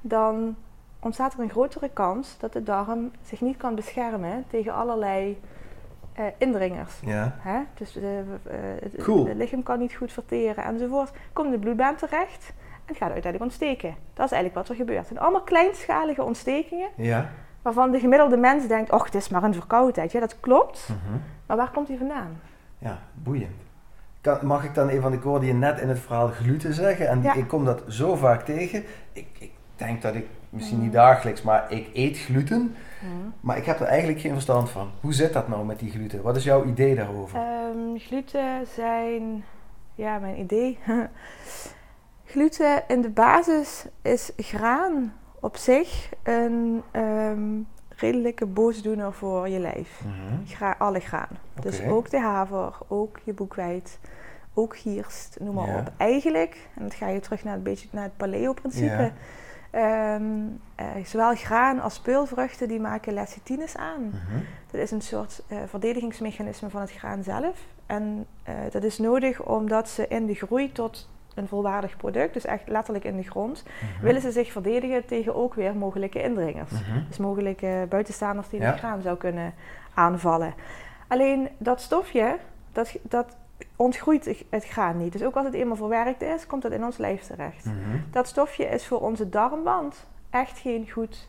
dan 0.00 0.56
ontstaat 1.00 1.32
er 1.32 1.40
een 1.40 1.50
grotere 1.50 1.88
kans 1.92 2.38
dat 2.38 2.52
de 2.52 2.62
darm 2.62 3.10
zich 3.22 3.40
niet 3.40 3.56
kan 3.56 3.74
beschermen 3.74 4.44
tegen 4.48 4.74
allerlei 4.74 5.40
eh, 6.12 6.24
indringers. 6.38 7.00
Ja. 7.04 7.36
Hè? 7.38 7.60
Dus 7.74 7.96
eh, 7.96 8.18
eh, 8.20 8.26
het, 8.80 9.02
Cool. 9.02 9.26
het 9.26 9.36
lichaam 9.36 9.62
kan 9.62 9.78
niet 9.78 9.94
goed 9.94 10.12
verteren 10.12 10.64
enzovoort. 10.64 11.10
Komt 11.32 11.46
in 11.46 11.52
de 11.52 11.58
bloedbaan 11.58 11.96
terecht 11.96 12.52
en 12.84 12.94
gaat 12.94 13.10
uiteindelijk 13.12 13.42
ontsteken. 13.42 13.94
Dat 14.14 14.24
is 14.26 14.32
eigenlijk 14.32 14.54
wat 14.54 14.68
er 14.68 14.74
gebeurt. 14.74 14.98
Het 14.98 15.08
zijn 15.08 15.20
allemaal 15.20 15.42
kleinschalige 15.42 16.22
ontstekingen 16.22 16.88
Ja. 16.96 17.30
waarvan 17.62 17.90
de 17.90 17.98
gemiddelde 18.00 18.36
mens 18.36 18.66
denkt, 18.66 18.92
och, 18.92 19.04
het 19.04 19.14
is 19.14 19.28
maar 19.28 19.42
een 19.42 19.54
verkoudheid. 19.54 20.12
Ja, 20.12 20.20
dat 20.20 20.40
klopt. 20.40 20.88
Mhm. 20.88 21.18
Maar 21.46 21.56
waar 21.56 21.70
komt 21.70 21.86
die 21.86 21.98
vandaan? 21.98 22.40
Ja, 22.80 22.98
boeiend. 23.14 23.56
Kan, 24.20 24.38
mag 24.46 24.64
ik 24.64 24.74
dan 24.74 24.88
even, 24.88 25.02
want 25.02 25.14
ik 25.14 25.22
hoorde 25.22 25.46
je 25.46 25.52
net 25.54 25.80
in 25.80 25.88
het 25.88 25.98
verhaal 25.98 26.28
gluten 26.28 26.74
zeggen 26.74 27.08
en 27.08 27.22
Ja. 27.22 27.34
ik 27.34 27.48
kom 27.48 27.64
dat 27.64 27.82
zo 27.88 28.16
vaak 28.16 28.42
tegen. 28.44 28.84
Ik, 29.12 29.26
ik 29.38 29.50
denk 29.76 30.02
dat 30.02 30.14
ik, 30.14 30.26
misschien 30.50 30.78
niet 30.80 30.86
Mhm. 30.92 30.96
dagelijks, 30.96 31.42
maar 31.42 31.72
ik 31.72 31.88
eet 31.94 32.18
gluten, 32.18 32.74
Hmm. 33.00 33.32
maar 33.40 33.56
ik 33.56 33.64
heb 33.64 33.80
er 33.80 33.86
eigenlijk 33.86 34.20
geen 34.20 34.32
verstand 34.32 34.70
van. 34.70 34.90
Hoe 35.00 35.12
zit 35.14 35.32
dat 35.32 35.48
nou 35.48 35.64
met 35.64 35.78
die 35.78 35.90
gluten? 35.90 36.22
Wat 36.22 36.36
is 36.36 36.44
jouw 36.44 36.64
idee 36.64 36.94
daarover? 36.94 37.38
Ehm, 37.38 37.96
gluten 37.98 38.66
zijn, 38.74 39.44
ja, 39.94 40.18
mijn 40.18 40.38
idee. 40.38 40.78
gluten 42.24 42.82
in 42.88 43.00
de 43.00 43.10
basis 43.10 43.84
is 44.02 44.32
graan 44.36 45.12
op 45.40 45.56
zich 45.56 46.08
een 46.22 46.82
ehm, 46.90 47.58
redelijke 48.00 48.46
boosdoener 48.46 49.12
voor 49.12 49.48
je 49.48 49.58
lijf. 49.58 50.00
Mhm. 50.04 50.46
Gra 50.46 50.74
alle 50.78 51.00
graan. 51.00 51.28
Dus 51.60 51.82
ook 51.82 52.10
de 52.10 52.20
haver, 52.20 52.78
ook 52.88 53.18
je 53.24 53.32
boekweit, 53.32 53.98
ook 54.54 54.76
gierst, 54.76 55.36
noem 55.40 55.54
maar 55.54 55.66
Ja. 55.68 55.78
op. 55.78 55.92
Eigenlijk, 55.96 56.68
en 56.76 56.82
dat 56.82 56.94
ga 56.94 57.08
je 57.08 57.20
terug 57.20 57.44
naar, 57.44 57.54
een 57.56 57.62
beetje 57.62 57.88
naar 57.90 58.02
het 58.04 58.16
paleo-principe. 58.16 59.12
ehm, 59.70 60.22
eh, 60.74 60.86
zowel 61.04 61.34
graan 61.34 61.80
als 61.80 62.00
peulvruchten 62.00 62.68
die 62.68 62.80
maken 62.80 63.12
lecithines 63.12 63.76
aan. 63.76 64.02
Mhm. 64.02 64.40
Dat 64.70 64.80
is 64.80 64.90
een 64.90 65.00
soort 65.02 65.42
eh, 65.48 65.58
verdedigingsmechanisme 65.66 66.70
van 66.70 66.80
het 66.80 66.90
graan 66.92 67.22
zelf. 67.22 67.58
En 67.86 68.26
eh, 68.42 68.54
dat 68.70 68.82
is 68.84 68.98
nodig 68.98 69.42
omdat 69.42 69.88
ze 69.88 70.08
in 70.08 70.26
de 70.26 70.34
groei 70.34 70.72
tot 70.72 71.08
een 71.34 71.48
volwaardig 71.48 71.96
product, 71.96 72.34
dus 72.34 72.44
echt 72.44 72.68
letterlijk 72.68 73.04
in 73.04 73.16
de 73.16 73.22
grond, 73.22 73.64
Mhm. 73.64 74.04
willen 74.04 74.20
ze 74.20 74.30
zich 74.30 74.52
verdedigen 74.52 75.06
tegen 75.06 75.34
ook 75.34 75.54
weer 75.54 75.76
mogelijke 75.76 76.22
indringers. 76.22 76.70
Mhm. 76.70 77.00
Dus 77.08 77.16
mogelijke 77.18 77.86
buitenstaanders 77.88 78.48
die 78.48 78.60
Ja. 78.60 78.66
het 78.70 78.78
graan 78.78 79.00
zou 79.02 79.16
kunnen 79.16 79.54
aanvallen. 79.94 80.54
Alleen 81.08 81.48
dat 81.58 81.80
stofje, 81.80 82.36
dat, 82.72 82.98
dat 83.02 83.36
ontgroeit 83.76 84.44
het- 84.50 84.64
graan 84.66 84.96
niet. 84.98 85.12
Dus 85.12 85.22
ook 85.22 85.36
als 85.36 85.44
het 85.46 85.54
eenmaal 85.54 85.76
verwerkt 85.76 86.22
is, 86.22 86.46
komt 86.46 86.62
dat 86.62 86.72
in 86.72 86.84
ons 86.84 86.96
lijf 86.96 87.22
terecht. 87.22 87.64
Mhm. 87.64 87.76
Dat 88.10 88.26
stofje 88.26 88.64
is 88.64 88.86
voor 88.86 89.00
onze 89.00 89.28
darmwand 89.28 90.06
echt 90.30 90.58
geen 90.58 90.90
goed 90.90 91.28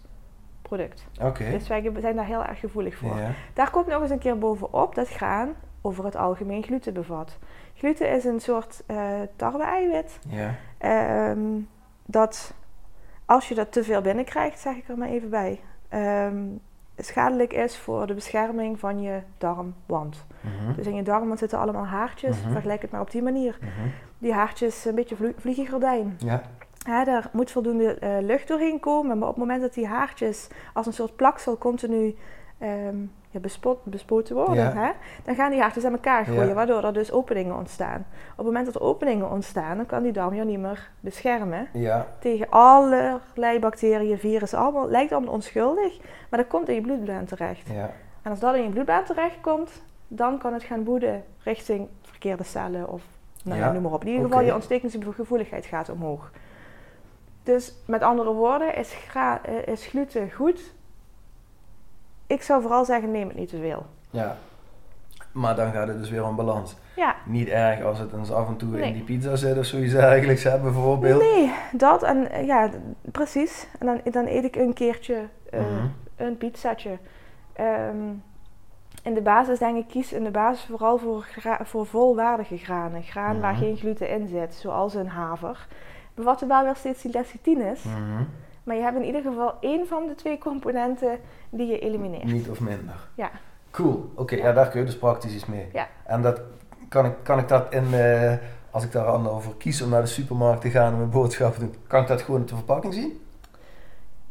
product. 0.62 1.08
Dus 1.38 1.68
wij 1.68 1.92
zijn 2.00 2.16
daar 2.16 2.26
heel 2.26 2.44
erg 2.46 2.60
gevoelig 2.60 2.96
voor. 2.98 3.16
Daar 3.54 3.70
komt 3.70 3.88
nog 3.88 4.02
eens 4.02 4.12
een 4.12 4.20
keer 4.20 4.38
bovenop 4.38 4.96
dat 4.96 5.08
graan 5.10 5.50
over 5.82 6.06
het 6.06 6.16
algemeen 6.16 6.64
gluten 6.64 6.94
bevat. 6.94 7.38
Gluten 7.82 8.10
is 8.12 8.26
een 8.26 8.40
soort 8.40 8.84
eh 8.86 8.98
tarwe-eiwit. 9.36 10.20
Ja. 10.30 10.56
ehm, 10.78 11.40
dat 12.06 12.54
als 13.26 13.48
je 13.50 13.56
dat 13.56 13.72
te 13.72 13.84
veel 13.84 14.02
binnenkrijgt, 14.02 14.60
zeg 14.60 14.76
ik 14.76 14.88
er 14.90 14.98
maar 14.98 15.08
even 15.08 15.30
bij, 15.30 15.60
ehm, 15.90 16.44
schadelijk 16.98 17.54
is 17.54 17.78
voor 17.78 18.08
de 18.08 18.14
bescherming 18.14 18.80
van 18.80 19.02
je 19.02 19.20
darmwand. 19.38 20.26
Mhm. 20.42 20.76
Dus 20.76 20.86
in 20.88 20.96
je 20.96 21.04
darmwand 21.04 21.40
zitten 21.40 21.60
allemaal 21.60 21.86
haartjes, 21.86 22.42
Mhm. 22.42 22.52
vergelijk 22.52 22.82
het 22.82 22.92
maar 22.92 23.02
op 23.02 23.12
die 23.12 23.22
manier. 23.22 23.58
Mhm. 23.62 23.88
Die 24.18 24.34
haartjes, 24.34 24.86
een 24.86 24.96
beetje 24.96 25.16
vlie- 25.16 25.34
vliegengordijn. 25.38 26.16
Ja. 26.18 26.42
Ja, 26.86 27.04
daar 27.04 27.30
moet 27.34 27.52
voldoende 27.52 27.94
eh, 27.94 28.18
lucht 28.22 28.48
doorheen 28.48 28.80
komen. 28.80 29.18
Maar 29.18 29.28
op 29.28 29.34
het 29.36 29.44
moment 29.44 29.62
dat 29.62 29.74
die 29.74 29.88
haartjes 29.88 30.48
als 30.74 30.86
een 30.86 30.94
soort 30.94 31.16
plaksel 31.16 31.58
continu 31.58 32.16
ja, 33.30 33.40
bespot, 33.40 33.84
bespoten 33.84 34.36
worden, 34.36 34.56
Ja. 34.56 34.74
hè, 34.74 34.92
dan 35.24 35.36
gaan 35.36 35.52
die 35.52 35.62
haartjes 35.62 35.86
aan 35.86 35.92
elkaar 35.92 36.24
groeien, 36.26 36.48
Ja. 36.48 36.54
waardoor 36.54 36.84
er 36.84 36.94
dus 36.94 37.12
openingen 37.12 37.56
ontstaan. 37.56 38.06
Op 38.32 38.38
het 38.38 38.46
moment 38.46 38.66
dat 38.66 38.76
er 38.76 38.82
openingen 38.82 39.30
ontstaan, 39.32 39.78
dan 39.78 39.86
kan 39.86 40.04
die 40.04 40.12
darm 40.12 40.34
je 40.34 40.44
niet 40.44 40.60
meer 40.60 40.90
beschermen 41.00 41.68
tegen 42.20 42.50
allerlei 42.50 43.60
bacteriën, 43.60 44.18
virussen. 44.18 44.60
Allemaal, 44.60 44.90
lijkt 44.90 45.12
allemaal 45.12 45.34
onschuldig, 45.34 46.00
maar 46.30 46.40
dat 46.40 46.48
komt 46.50 46.70
in 46.70 46.76
je 46.76 46.82
bloedbaan 46.82 47.26
terecht. 47.26 47.68
Ja. 47.68 47.90
En 48.22 48.32
als 48.32 48.40
dat 48.40 48.56
in 48.56 48.64
je 48.64 48.70
bloedbaan 48.70 49.04
terecht 49.04 49.42
komt, 49.42 49.82
dan 50.08 50.38
kan 50.38 50.54
het 50.54 50.64
gaan 50.64 50.84
woeden 50.84 51.24
richting 51.44 51.88
verkeerde 52.02 52.44
cellen 52.44 52.90
of 52.90 53.02
nou, 53.44 53.60
ja, 53.60 53.72
noem 53.72 53.82
maar 53.82 53.92
op. 53.92 54.02
In 54.02 54.08
ieder 54.08 54.26
geval, 54.26 54.42
je 54.42 54.54
ontstekingsgevoeligheid 54.54 55.66
gaat 55.66 55.90
omhoog. 55.90 56.32
Dus 57.44 57.74
met 57.86 58.02
andere 58.02 58.34
woorden, 58.34 58.76
is, 58.76 58.96
eh, 59.14 59.68
is 59.68 59.86
gluten 59.86 60.32
goed? 60.32 60.74
Ik 62.32 62.42
zou 62.42 62.62
vooral 62.62 62.86
zeggen, 62.86 63.12
neem 63.12 63.28
het 63.28 63.38
niet 63.38 63.50
te 63.50 63.58
veel. 63.58 63.86
Ja. 64.10 64.38
Maar 65.32 65.56
dan 65.56 65.72
gaat 65.72 65.88
het 65.88 65.98
dus 66.00 66.10
weer 66.10 66.26
om 66.26 66.36
balans. 66.36 66.76
Ja, 66.96 67.16
Niet 67.26 67.48
erg 67.48 67.84
als 67.84 68.00
het 68.00 68.14
eens 68.14 68.32
af 68.32 68.48
en 68.48 68.58
toe 68.58 68.70
Nee. 68.70 68.88
in 68.88 68.94
die 68.94 69.04
pizza 69.04 69.36
zit 69.36 69.58
of 69.58 69.66
zoiets 69.66 69.94
dergelijks, 69.94 70.44
hè, 70.44 70.60
bijvoorbeeld. 70.60 71.22
nee, 71.22 71.52
dat 71.72 72.04
en 72.04 72.46
ja, 72.46 72.70
precies. 73.02 73.68
En 73.80 73.86
dan, 73.86 74.02
dan 74.12 74.26
eet 74.28 74.44
ik 74.44 74.56
een 74.56 74.74
keertje 74.74 75.28
eh, 75.50 75.60
Mhm. 75.60 75.86
een 76.16 76.38
pizzatje. 76.38 76.98
Ehm, 77.54 77.98
in 79.04 79.14
de 79.14 79.22
basis 79.22 79.60
denk 79.60 79.78
ik, 79.78 79.88
kies 79.88 80.14
in 80.14 80.24
de 80.24 80.32
basis 80.32 80.66
vooral 80.66 80.98
voor, 80.98 81.28
voor 81.64 81.86
volwaardige 81.86 82.58
granen. 82.58 83.04
Graan 83.04 83.40
waar 83.40 83.52
Mhm. 83.54 83.62
geen 83.62 83.78
gluten 83.78 84.10
in 84.10 84.28
zit, 84.28 84.54
zoals 84.56 84.94
een 84.94 85.08
haver. 85.10 85.68
Bevatten 86.14 86.48
wel 86.48 86.64
weer 86.64 86.76
steeds 86.76 87.02
die 87.02 87.12
lecithines. 87.12 87.84
Mhm. 87.84 88.24
Maar 88.72 88.80
je 88.80 88.86
hebt 88.86 88.98
in 88.98 89.06
ieder 89.06 89.22
geval 89.22 89.58
één 89.60 89.88
van 89.88 90.08
de 90.08 90.16
twee 90.16 90.38
componenten 90.38 91.20
die 91.50 91.68
je 91.68 91.80
elimineert. 91.80 92.24
Niet 92.24 92.50
of 92.50 92.60
minder. 92.60 92.96
Ja. 93.16 93.32
Cool. 93.72 94.12
Oké, 94.16 94.36
ja, 94.36 94.54
daar 94.54 94.70
kun 94.70 94.80
je 94.80 94.86
dus 94.86 94.98
praktisch 94.98 95.34
iets 95.34 95.46
mee. 95.46 95.68
Ja. 95.74 95.88
En 96.04 96.22
dat 96.22 96.42
kan 96.90 97.06
ik, 97.06 97.14
kan 97.24 97.40
ik 97.40 97.48
dat 97.48 97.74
in, 97.74 97.94
eh, 97.94 98.34
als 98.72 98.84
ik 98.84 98.92
daar 98.92 99.06
dan 99.06 99.30
over 99.30 99.56
kies 99.56 99.82
om 99.82 99.90
naar 99.90 100.02
de 100.02 100.08
supermarkt 100.08 100.62
te 100.62 100.70
gaan 100.70 100.92
en 100.92 100.98
mijn 100.98 101.10
boodschappen 101.10 101.60
te 101.60 101.66
doen, 101.66 101.76
kan 101.88 102.02
ik 102.02 102.08
dat 102.08 102.22
gewoon 102.22 102.42
op 102.42 102.48
de 102.48 102.56
verpakking 102.56 102.94
zien? 102.94 103.22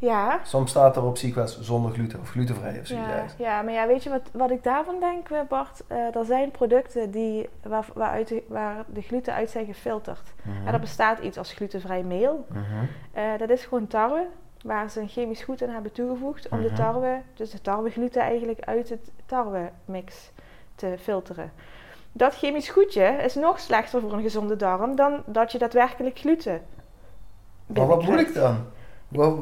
Ja, 0.01 0.41
Soms 0.45 0.71
staat 0.71 0.97
er 0.97 1.05
op 1.05 1.17
Sequest 1.17 1.59
zonder 1.65 1.93
gluten 1.93 2.21
of 2.21 2.31
glutenvrij 2.31 2.81
of 2.81 2.87
zoiets 2.87 3.07
ja, 3.09 3.25
ja, 3.37 3.63
maar 3.63 3.73
ja, 3.73 3.87
weet 3.87 4.03
je 4.03 4.11
wat, 4.11 4.23
wat 4.33 4.51
ik 4.51 4.63
daarvan 4.63 5.01
denk, 5.01 5.29
eh, 5.31 5.39
Bart? 5.49 5.83
Eh, 5.87 6.17
er 6.17 6.25
zijn 6.25 6.51
producten 6.51 7.11
die, 7.11 7.49
waar, 7.63 7.87
waaruit 7.95 8.29
de, 8.29 8.43
waar 8.49 8.85
de 8.93 9.01
gluten 9.03 9.35
uit 9.35 9.51
zijn 9.51 9.67
gefilterd. 9.67 10.33
Mhm. 10.43 10.67
En 10.67 10.73
er 10.75 10.81
bestaat 10.81 11.19
iets 11.19 11.39
als 11.39 11.53
glutenvrij 11.53 12.03
meel. 12.03 12.47
Mhm. 12.49 12.61
Eh, 13.13 13.25
dat 13.39 13.51
is 13.51 13.65
gewoon 13.65 13.87
tarwe, 13.87 14.27
waar 14.63 14.91
ze 14.91 15.01
een 15.01 15.09
chemisch 15.09 15.43
goed 15.43 15.63
aan 15.63 15.69
hebben 15.71 15.93
toegevoegd 15.93 16.49
om 16.49 16.61
de 16.61 16.67
Mhm. 16.67 16.75
tarwe, 16.77 17.21
dus 17.35 17.51
de 17.51 17.61
tarwegluten 17.61 18.23
eigenlijk 18.23 18.61
uit 18.61 18.89
het 18.89 19.11
tarwemix 19.27 20.31
te 20.75 20.95
filteren. 21.01 21.53
Dat 22.13 22.35
chemisch 22.37 22.69
goedje 22.69 23.03
is 23.05 23.35
nog 23.35 23.59
slechter 23.61 24.01
voor 24.01 24.13
een 24.13 24.23
gezonde 24.23 24.57
darm 24.57 24.97
dan 24.97 25.23
dat 25.27 25.53
je 25.53 25.59
daadwerkelijk 25.59 26.19
gluten 26.19 26.61
Maar 27.67 27.87
wat 27.87 28.03
moet 28.03 28.21
ik 28.21 28.35
dan? 28.35 28.57
Wat- 29.09 29.39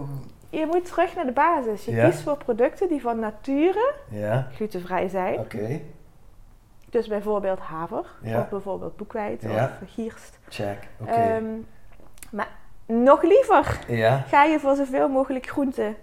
Je 0.50 0.66
moet 0.66 0.84
terug 0.84 1.14
naar 1.14 1.26
de 1.26 1.32
basis. 1.32 1.84
Je 1.84 1.90
Ja. 1.90 2.08
kiest 2.08 2.22
voor 2.22 2.36
producten 2.36 2.88
die 2.88 3.00
van 3.00 3.18
nature 3.18 3.92
ja, 4.08 4.48
glutenvrij 4.54 5.08
zijn. 5.08 5.38
oké. 5.38 5.80
Dus 6.90 7.06
bijvoorbeeld 7.08 7.58
haver 7.58 8.04
Ja. 8.22 8.40
of 8.40 8.48
bijvoorbeeld 8.48 8.96
boekweit 8.96 9.44
of 9.44 9.70
gierst. 9.86 10.38
Check. 10.48 10.88
Oké. 11.00 11.10
Ehm, 11.10 11.44
maar 12.30 12.48
nog 12.86 13.22
liever 13.22 13.80
ga 14.28 14.44
je 14.44 14.58
voor 14.60 14.74
zoveel 14.76 15.08
mogelijk 15.08 15.46
groenten 15.46 15.96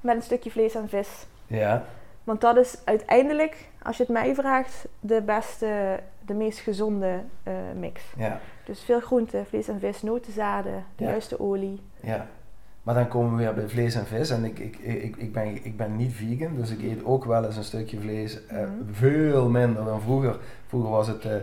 met 0.00 0.16
een 0.16 0.22
stukje 0.22 0.50
vlees 0.50 0.74
en 0.74 0.88
vis. 0.88 1.26
ja, 1.46 1.84
Want 2.24 2.40
dat 2.40 2.56
is 2.56 2.78
uiteindelijk, 2.84 3.68
als 3.82 3.96
je 3.96 4.02
het 4.02 4.12
mij 4.12 4.34
vraagt, 4.34 4.86
de 5.00 5.22
beste, 5.22 6.00
de 6.20 6.34
meest 6.34 6.58
gezonde 6.58 7.20
eh, 7.42 7.52
mix. 7.74 8.02
ja, 8.16 8.40
Dus 8.64 8.82
veel 8.84 9.00
groenten, 9.00 9.46
vlees 9.46 9.68
en 9.68 9.80
vis, 9.80 10.02
notenzaden, 10.02 10.84
de 10.96 11.04
juiste 11.04 11.40
olie. 11.40 11.82
ja. 12.00 12.26
Maar 12.88 12.96
dan 12.96 13.08
komen 13.08 13.30
we 13.36 13.42
weer 13.42 13.54
bij 13.54 13.68
vlees 13.68 13.94
en 13.94 14.06
vis. 14.06 14.30
En 14.30 14.44
ik, 14.44 14.58
ik, 14.58 14.76
ik, 14.78 15.16
ik, 15.16 15.32
ben, 15.32 15.64
ik 15.64 15.76
ben 15.76 15.96
niet 15.96 16.12
vegan, 16.14 16.56
dus 16.56 16.70
ik 16.70 16.82
eet 16.82 17.04
ook 17.04 17.24
wel 17.24 17.44
eens 17.44 17.56
een 17.56 17.64
stukje 17.64 18.00
vlees. 18.00 18.46
eh, 18.46 18.56
Mhm. 18.58 18.68
Veel 18.92 19.48
minder 19.48 19.84
dan 19.84 20.00
vroeger. 20.00 20.36
Vroeger 20.66 20.90
was 20.90 21.06
het 21.06 21.24
eh, 21.24 21.34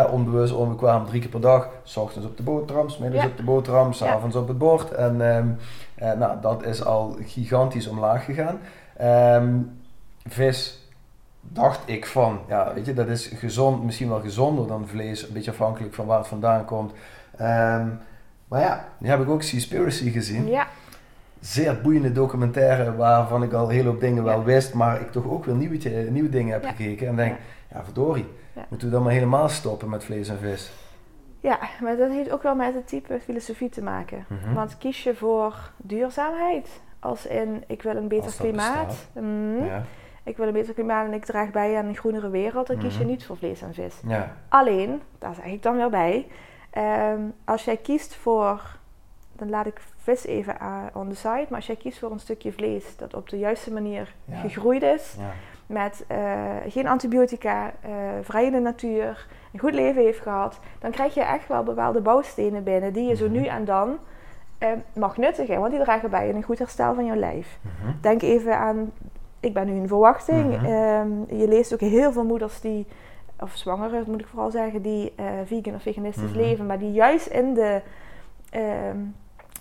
eh, 0.00 0.12
onbewust, 0.12 0.52
onbekwaam, 0.52 1.06
drie 1.06 1.20
keer 1.20 1.30
per 1.30 1.40
dag. 1.40 1.68
S 1.82 1.96
ochtends 1.96 2.26
op 2.26 2.36
de 2.36 2.42
boterham, 2.42 2.88
s 2.88 2.98
middags 2.98 3.24
Ja. 3.24 3.30
op 3.30 3.36
de 3.36 3.42
boterham, 3.42 3.92
s'avonds 3.92 4.36
op 4.36 4.48
het 4.48 4.58
bord. 4.58 4.90
En 4.92 5.30
ehm, 5.34 5.48
eh, 5.94 6.12
nou, 6.18 6.40
dat 6.40 6.64
is 6.64 6.84
al 6.84 7.16
gigantisch 7.20 7.86
omlaag 7.88 8.24
gegaan. 8.24 8.58
Ehm, 8.96 9.54
vis 10.28 10.88
dacht 11.40 11.80
ik 11.84 12.06
van, 12.06 12.38
ja, 12.48 12.74
weet 12.74 12.86
je, 12.86 12.94
dat 12.94 13.08
is 13.08 13.26
gezond, 13.26 13.84
misschien 13.84 14.08
wel 14.08 14.20
gezonder 14.20 14.66
dan 14.66 14.86
vlees, 14.88 15.26
een 15.28 15.32
beetje 15.32 15.50
afhankelijk 15.50 15.94
van 15.94 16.06
waar 16.06 16.18
het 16.18 16.26
vandaan 16.28 16.64
komt. 16.64 16.92
Maar 18.48 18.60
ja, 18.60 18.88
nu 18.98 19.08
heb 19.08 19.20
ik 19.20 19.28
ook 19.28 19.42
Seaspiracy 19.42 20.10
gezien. 20.10 20.46
Ja, 20.46 20.66
zeer 21.40 21.80
boeiende 21.80 22.12
documentaire 22.12 22.96
waarvan 22.96 23.42
ik 23.42 23.52
al 23.52 23.68
heel 23.68 23.84
hoop 23.84 24.00
dingen 24.00 24.24
wel 24.24 24.44
wist, 24.44 24.74
maar 24.74 25.00
ik 25.00 25.10
toch 25.10 25.24
ook 25.24 25.44
weer 25.44 25.54
nieuwe, 25.54 25.90
nieuwe 26.10 26.28
dingen 26.28 26.52
heb 26.52 26.64
gekeken 26.64 27.08
en 27.08 27.16
denk, 27.16 27.36
ja, 27.72 27.84
verdorie, 27.84 28.26
moeten 28.68 28.88
we 28.88 28.94
dan 28.94 29.02
maar 29.02 29.12
helemaal 29.12 29.48
stoppen 29.48 29.88
met 29.88 30.04
vlees 30.04 30.28
en 30.28 30.38
vis? 30.38 30.72
Ja, 31.40 31.58
maar 31.82 31.96
dat 31.96 32.10
heeft 32.10 32.30
ook 32.30 32.42
wel 32.42 32.54
met 32.54 32.74
het 32.74 32.88
type 32.88 33.20
filosofie 33.20 33.68
te 33.68 33.82
maken. 33.82 34.24
Mhm. 34.28 34.54
Want 34.54 34.78
kies 34.78 35.02
je 35.02 35.14
voor 35.14 35.70
duurzaamheid, 35.76 36.80
als 37.00 37.26
in 37.26 37.64
ik 37.66 37.82
wil 37.82 37.96
een 37.96 38.08
beter 38.08 38.32
klimaat, 38.38 39.08
mm, 39.12 39.64
ja. 39.64 39.82
ik 40.24 40.36
wil 40.36 40.46
een 40.46 40.52
beter 40.52 40.74
klimaat 40.74 41.06
en 41.06 41.12
ik 41.12 41.24
draag 41.24 41.50
bij 41.50 41.76
aan 41.76 41.86
een 41.86 41.96
groenere 41.96 42.30
wereld, 42.30 42.66
dan 42.66 42.78
kies 42.78 42.94
je 42.94 43.00
mhm. 43.00 43.08
niet 43.08 43.26
voor 43.26 43.36
vlees 43.36 43.62
en 43.62 43.74
vis. 43.74 43.94
Ja. 44.06 44.36
Alleen, 44.48 45.02
daar 45.18 45.34
zeg 45.34 45.44
ik 45.44 45.62
dan 45.62 45.76
wel 45.76 45.90
bij, 45.90 46.26
ehm, 46.76 47.20
als 47.44 47.64
jij 47.64 47.76
kiest 47.76 48.14
voor, 48.14 48.76
dan 49.32 49.50
laat 49.50 49.66
ik 49.66 49.80
vis 49.96 50.26
even 50.26 50.56
on 50.94 51.08
the 51.08 51.16
side, 51.16 51.46
maar 51.48 51.58
als 51.58 51.66
jij 51.66 51.76
kiest 51.76 51.98
voor 51.98 52.10
een 52.10 52.20
stukje 52.20 52.52
vlees 52.52 52.96
dat 52.96 53.14
op 53.14 53.28
de 53.28 53.38
juiste 53.38 53.72
manier 53.72 54.14
gegroeid 54.42 54.82
is, 54.82 55.16
met 55.66 56.04
uh, 56.12 56.18
geen 56.68 56.86
antibiotica, 56.86 57.72
uh, 57.86 57.90
vrij 58.22 58.44
in 58.44 58.52
de 58.52 58.58
natuur, 58.58 59.26
een 59.52 59.58
goed 59.58 59.74
leven 59.74 60.02
heeft 60.02 60.20
gehad, 60.20 60.60
dan 60.78 60.90
krijg 60.90 61.14
je 61.14 61.22
echt 61.22 61.48
wel 61.48 61.62
bepaalde 61.62 62.00
bouwstenen 62.00 62.64
binnen 62.64 62.92
die 62.92 63.08
je 63.08 63.16
zo 63.16 63.24
mhm. 63.24 63.32
nu 63.32 63.46
en 63.46 63.64
dan 63.64 63.98
uh, 64.58 64.68
mag 64.94 65.16
nuttigen, 65.16 65.60
want 65.60 65.72
die 65.72 65.82
dragen 65.82 66.10
bij 66.10 66.28
in 66.28 66.36
een 66.36 66.42
goed 66.42 66.58
herstel 66.58 66.94
van 66.94 67.04
jouw 67.04 67.16
lijf. 67.16 67.58
Mhm. 67.60 67.92
Denk 68.00 68.22
even 68.22 68.58
aan, 68.58 68.92
ik 69.40 69.54
ben 69.54 69.66
nu 69.66 69.74
in 69.74 69.88
verwachting. 69.88 70.56
Mhm. 70.56 70.64
Ehm, 70.64 71.38
je 71.38 71.48
leest 71.48 71.72
ook 71.72 71.80
heel 71.80 72.12
veel 72.12 72.24
moeders 72.24 72.60
die, 72.60 72.86
of 73.40 73.56
zwangeren 73.56 74.04
moet 74.06 74.20
ik 74.20 74.26
vooral 74.26 74.50
zeggen, 74.50 74.82
die 74.82 75.12
vegan 75.44 75.74
of 75.74 75.82
veganistisch 75.82 76.32
leven, 76.32 76.66
maar 76.66 76.78
die 76.78 76.92
juist 76.92 77.26
in 77.26 77.54
de 77.54 77.80
ehm, 78.50 78.98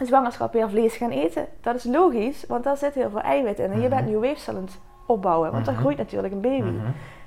zwangerschap 0.01 0.53
weer 0.53 0.69
vlees 0.69 0.97
gaan 0.97 1.09
eten. 1.09 1.47
Dat 1.61 1.75
is 1.75 1.83
logisch, 1.83 2.45
want 2.47 2.63
daar 2.63 2.77
zit 2.77 2.93
heel 2.93 3.09
veel 3.09 3.21
eiwit 3.21 3.59
in 3.59 3.71
en 3.71 3.81
je 3.81 3.89
bent 3.89 4.07
nieuw 4.07 4.19
weefsel 4.19 4.55
aan 4.55 4.61
het 4.61 4.79
opbouwen, 5.05 5.51
want 5.51 5.65
dan 5.65 5.75
groeit 5.75 5.97
natuurlijk 5.97 6.33
een 6.33 6.41
baby. 6.41 6.73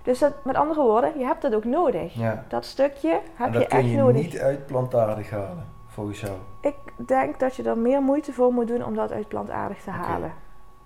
Dus 0.02 0.18
dat, 0.18 0.44
met 0.44 0.56
andere 0.56 0.82
woorden, 0.82 1.18
je 1.18 1.24
hebt 1.24 1.42
dat 1.42 1.54
ook 1.54 1.64
nodig. 1.64 2.14
Dat 2.48 2.64
stukje 2.64 3.20
heb 3.34 3.52
je 3.52 3.66
echt 3.66 3.86
nodig. 3.86 3.94
dat 3.94 4.04
kun 4.04 4.16
je 4.16 4.22
niet 4.22 4.38
uit 4.38 4.66
plantaardig 4.66 5.30
halen, 5.30 5.66
volgens 5.86 6.20
jou? 6.20 6.36
Ik 6.60 6.76
denk 7.06 7.40
dat 7.40 7.56
je 7.56 7.62
er 7.62 7.78
meer 7.78 8.02
moeite 8.02 8.32
voor 8.32 8.52
moet 8.52 8.68
doen 8.68 8.84
om 8.84 8.94
dat 8.94 9.12
uit 9.12 9.28
plantaardig 9.28 9.82
te 9.82 9.90
halen. 9.90 10.32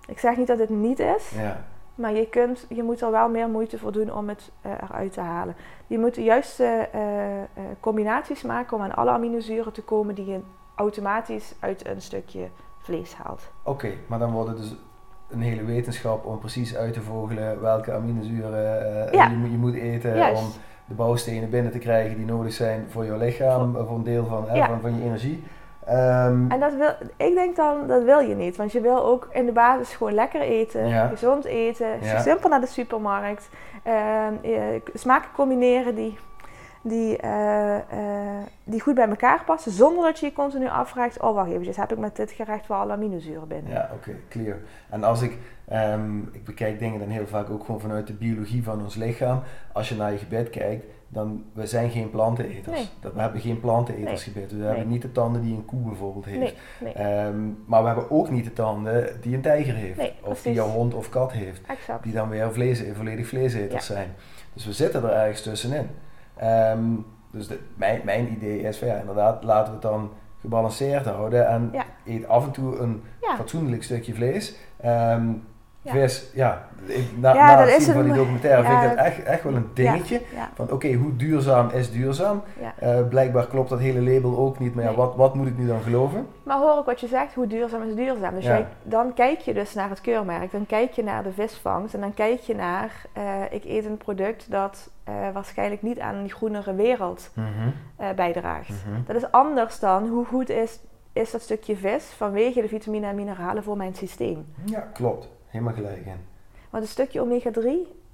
Ik 0.07 0.19
zeg 0.19 0.37
niet 0.37 0.47
dat 0.47 0.59
het 0.59 0.69
niet 0.69 0.99
is, 0.99 1.29
ja. 1.29 1.65
Maar 1.95 2.13
je, 2.13 2.27
kunt, 2.29 2.65
je 2.69 2.83
moet 2.83 3.01
er 3.01 3.11
wel 3.11 3.29
meer 3.29 3.49
moeite 3.49 3.77
voor 3.77 3.91
doen 3.91 4.13
om 4.13 4.29
het 4.29 4.51
uh, 4.65 4.71
eruit 4.71 5.13
te 5.13 5.21
halen. 5.21 5.55
Je 5.87 5.99
moet 5.99 6.15
de 6.15 6.23
juiste 6.23 6.89
uh, 6.95 7.01
uh, 7.01 7.43
combinaties 7.79 8.41
maken 8.41 8.77
om 8.77 8.83
aan 8.83 8.95
alle 8.95 9.11
aminozuren 9.11 9.73
te 9.73 9.83
komen 9.83 10.15
die 10.15 10.25
je 10.25 10.39
automatisch 10.75 11.55
uit 11.59 11.87
een 11.87 12.01
stukje 12.01 12.47
vlees 12.77 13.13
haalt. 13.13 13.51
Oké, 13.63 13.93
maar 14.07 14.19
dan 14.19 14.31
wordt 14.31 14.49
het 14.49 14.57
dus 14.57 14.75
een 15.29 15.41
hele 15.41 15.63
wetenschap 15.63 16.25
om 16.25 16.39
precies 16.39 16.75
uit 16.75 16.93
te 16.93 17.01
vogelen 17.01 17.61
welke 17.61 17.93
aminozuren 17.93 18.61
je, 19.11 19.51
je, 19.51 19.57
moet 19.57 19.73
eten 19.73 20.35
om 20.35 20.45
de 20.85 20.93
bouwstenen 20.93 21.49
binnen 21.49 21.71
te 21.71 21.77
krijgen 21.77 22.17
die 22.17 22.25
nodig 22.25 22.53
zijn 22.53 22.85
voor 22.89 23.05
je 23.05 23.17
lichaam, 23.17 23.73
voor, 23.73 23.95
een 23.95 24.03
deel 24.03 24.25
van, 24.25 24.47
van, 24.47 24.81
van, 24.81 24.95
je 24.95 25.03
energie. 25.03 25.43
Um, 25.89 26.51
en 26.51 26.59
dat 26.59 26.73
wil, 26.75 26.89
ik 27.17 27.33
denk 27.33 27.55
dan, 27.55 27.87
dat 27.87 28.03
wil 28.03 28.19
je 28.19 28.35
niet. 28.35 28.55
Want 28.55 28.71
je 28.71 28.81
wil 28.81 29.05
ook 29.05 29.27
in 29.31 29.45
de 29.45 29.51
basis 29.51 29.95
gewoon 29.95 30.13
lekker 30.13 30.41
eten, 30.41 31.09
gezond 31.09 31.45
eten, 31.45 31.87
simpel 32.19 32.49
naar 32.49 32.61
de 32.61 32.67
supermarkt. 32.67 33.49
Uh, 33.87 34.27
smaken 34.93 35.29
combineren 35.33 35.95
die 35.95 36.17
die, 36.83 37.23
uh, 37.23 37.77
die 38.63 38.81
goed 38.81 38.95
bij 38.95 39.07
elkaar 39.07 39.43
passen, 39.45 39.71
zonder 39.71 40.03
dat 40.03 40.19
je 40.19 40.25
je 40.25 40.33
continu 40.33 40.67
afvraagt: 40.67 41.19
oh 41.19 41.35
wacht 41.35 41.49
even, 41.49 41.81
heb 41.81 41.91
ik 41.91 41.97
met 41.97 42.15
dit 42.15 42.31
gerecht 42.31 42.67
wel 42.67 42.77
alle 42.77 42.91
aminozuren 42.91 43.47
binnen? 43.47 43.71
Ja, 43.71 43.89
oké, 43.93 44.11
clear. 44.29 44.57
En 44.89 45.03
als 45.03 45.21
ik, 45.21 45.37
um, 45.73 46.29
ik 46.31 46.43
bekijk 46.43 46.79
dingen 46.79 46.99
dan 46.99 47.09
heel 47.09 47.27
vaak 47.27 47.49
ook 47.49 47.65
gewoon 47.65 47.81
vanuit 47.81 48.07
de 48.07 48.13
biologie 48.13 48.63
van 48.63 48.81
ons 48.81 48.95
lichaam. 48.95 49.41
Als 49.71 49.89
je 49.89 49.95
naar 49.95 50.11
je 50.11 50.17
gebed 50.17 50.49
kijkt, 50.49 50.85
dan 51.07 51.45
we 51.53 51.65
zijn 51.67 51.89
geen 51.89 52.09
planteneters. 52.09 52.77
Nee. 52.77 52.89
Dat, 52.99 53.13
we 53.13 53.19
hebben 53.21 53.41
geen 53.41 53.59
planteneters 53.59 54.25
nee. 54.25 54.33
gebed. 54.33 54.59
We 54.59 54.65
hebben 54.65 54.87
niet 54.87 55.01
de 55.01 55.11
tanden 55.11 55.41
die 55.41 55.55
een 55.55 55.65
koe 55.65 55.81
bijvoorbeeld 55.81 56.25
heeft. 56.25 56.55
Um, 56.81 57.63
maar 57.65 57.81
we 57.81 57.87
hebben 57.87 58.11
ook 58.11 58.29
niet 58.29 58.43
de 58.43 58.53
tanden 58.53 59.21
die 59.21 59.35
een 59.35 59.41
tijger 59.41 59.75
heeft. 59.75 60.11
of 60.21 60.41
die 60.41 60.59
een 60.59 60.69
hond 60.69 60.93
of 60.93 61.09
kat 61.09 61.31
heeft. 61.31 61.61
Exact. 61.67 62.03
Die 62.03 62.13
dan 62.13 62.29
weer 62.29 62.53
vlees, 62.53 62.83
volledig 62.93 63.27
vleeseters 63.27 63.85
zijn. 63.85 64.15
Dus 64.53 64.65
we 64.65 64.73
zitten 64.73 65.03
er 65.03 65.09
ergens 65.09 65.41
tussenin. 65.41 65.89
Ehm, 66.35 66.83
dus 67.31 67.47
de, 67.47 67.59
mijn, 67.75 68.01
mijn 68.03 68.31
idee 68.31 68.61
is 68.61 68.77
van 68.77 68.87
ja, 68.87 68.95
inderdaad, 68.95 69.43
laten 69.43 69.67
we 69.67 69.71
het 69.71 69.81
dan 69.81 70.11
gebalanceerd 70.41 71.05
houden 71.05 71.47
en 71.47 71.71
eet 72.05 72.27
af 72.27 72.45
en 72.45 72.51
toe 72.51 72.77
een 72.77 73.03
fatsoenlijk 73.35 73.83
stukje 73.83 74.13
vlees. 74.13 74.55
Ehm, 75.83 75.95
vis, 75.95 76.29
ja, 76.33 76.67
na, 77.15 77.33
ja, 77.33 77.55
na 77.55 77.65
het 77.65 77.81
zien 77.81 77.93
van 77.93 78.03
die 78.03 78.13
documentaire 78.13 78.63
vind 78.63 78.83
ik 78.83 78.89
dat 78.89 79.05
echt, 79.05 79.23
echt 79.23 79.43
wel 79.43 79.55
een 79.55 79.69
dingetje. 79.73 80.21
Van 80.55 80.71
oké, 80.71 80.93
hoe 80.93 81.15
duurzaam 81.15 81.69
is 81.69 81.91
duurzaam? 81.91 82.43
Uh, 82.83 83.07
blijkbaar 83.09 83.47
klopt 83.47 83.69
dat 83.69 83.79
hele 83.79 84.01
label 84.01 84.37
ook 84.37 84.59
niet, 84.59 84.75
maar 84.75 84.83
ja, 84.83 84.93
wat, 84.93 85.15
wat 85.15 85.35
moet 85.35 85.47
ik 85.47 85.57
nu 85.57 85.67
dan 85.67 85.81
geloven? 85.81 86.27
Maar 86.43 86.57
hoor 86.57 86.79
ik 86.79 86.85
wat 86.85 86.99
je 86.99 87.07
zegt, 87.07 87.33
hoe 87.33 87.47
duurzaam 87.47 87.83
is 87.83 87.95
duurzaam? 87.95 88.35
Dus 88.35 88.43
jij, 88.43 88.67
dan 88.83 89.13
kijk 89.13 89.39
je 89.39 89.53
dus 89.53 89.73
naar 89.73 89.89
het 89.89 90.01
keurmerk, 90.01 90.51
dan 90.51 90.65
kijk 90.65 90.91
je 90.91 91.03
naar 91.03 91.23
de 91.23 91.31
visvangst 91.31 91.93
en 91.93 91.99
dan 91.99 92.13
kijk 92.13 92.39
je 92.39 92.55
naar, 92.55 92.91
uh, 93.17 93.23
ik 93.49 93.63
eet 93.65 93.85
een 93.85 93.97
product 93.97 94.51
dat 94.51 94.89
uh, 95.09 95.13
waarschijnlijk 95.33 95.81
niet 95.81 95.99
aan 95.99 96.21
die 96.21 96.33
groenere 96.33 96.75
wereld 96.75 97.29
mhm. 97.33 98.15
bijdraagt. 98.15 98.69
Mhm. 98.69 99.01
Dat 99.05 99.15
is 99.15 99.31
anders 99.31 99.79
dan 99.79 100.07
hoe 100.07 100.25
goed 100.25 100.49
is, 100.49 100.79
is 101.13 101.31
dat 101.31 101.41
stukje 101.41 101.75
vis 101.75 102.03
vanwege 102.03 102.61
de 102.61 102.67
vitamine 102.67 103.07
en 103.07 103.15
mineralen 103.15 103.63
voor 103.63 103.77
mijn 103.77 103.95
systeem. 103.95 104.45
Ja, 104.65 104.87
klopt. 104.93 105.29
Helemaal 105.53 105.73
gelijk 105.73 106.05
in. 106.05 106.25
Want 106.69 106.83
een 106.83 106.89
stukje 106.89 107.21
omega-3, 107.21 107.61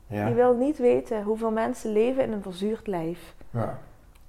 die 0.08 0.34
wil 0.34 0.56
niet 0.56 0.78
weten 0.78 1.24
hoeveel 1.24 1.52
mensen 1.52 1.92
leven 1.92 2.24
in 2.24 2.32
een 2.32 2.42
verzuurd 2.42 2.88
lijf. 2.88 3.36
Ja. 3.50 3.80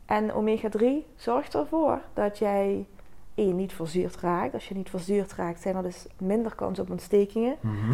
En 0.06 0.32
omega-3 0.32 0.84
zorgt 1.16 1.54
ervoor 1.54 2.00
dat 2.14 2.38
jij 2.38 2.86
één 3.34 3.56
niet 3.56 3.72
verzuurd 3.72 4.16
raakt. 4.16 4.54
Als 4.54 4.68
je 4.68 4.74
niet 4.74 4.90
verzuurd 4.90 5.32
raakt, 5.32 5.60
zijn 5.60 5.76
er 5.76 5.82
dus 5.82 6.06
minder 6.18 6.54
kans 6.54 6.78
op 6.78 6.90
ontstekingen. 6.90 7.56
Mhm. 7.60 7.92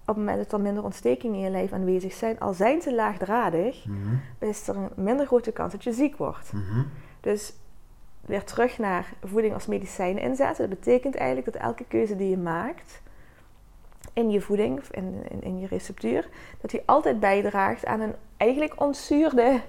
Op 0.00 0.14
het 0.14 0.16
moment 0.16 0.36
dat 0.36 0.52
er 0.52 0.60
minder 0.60 0.84
ontstekingen 0.84 1.36
in 1.36 1.42
je 1.42 1.50
lijf 1.50 1.72
aanwezig 1.72 2.12
zijn, 2.12 2.38
al 2.38 2.52
zijn 2.52 2.80
ze 2.80 2.94
laagdradig, 2.94 3.84
mhm. 3.86 4.14
is 4.38 4.68
er 4.68 4.76
een 4.76 4.88
minder 4.94 5.26
grote 5.26 5.52
kans 5.52 5.72
dat 5.72 5.84
je 5.84 5.92
ziek 5.92 6.16
wordt. 6.16 6.52
Mhm. 6.52 6.82
Dus 7.20 7.54
weer 8.20 8.44
terug 8.44 8.78
naar 8.78 9.12
voeding 9.24 9.54
als 9.54 9.66
medicijn 9.66 10.18
inzetten. 10.18 10.68
Dat 10.68 10.78
betekent 10.78 11.14
eigenlijk 11.14 11.52
dat 11.52 11.62
elke 11.62 11.84
keuze 11.84 12.16
die 12.16 12.30
je 12.30 12.38
maakt, 12.38 13.02
in 14.18 14.30
je 14.30 14.40
voeding, 14.40 14.80
in, 14.90 15.14
in, 15.28 15.42
in 15.42 15.58
je 15.58 15.66
receptuur, 15.66 16.28
dat 16.60 16.70
die 16.70 16.82
altijd 16.84 17.20
bijdraagt 17.20 17.86
aan 17.86 18.00
een 18.00 18.14
eigenlijk 18.36 18.80
ontzuurde, 18.80 19.60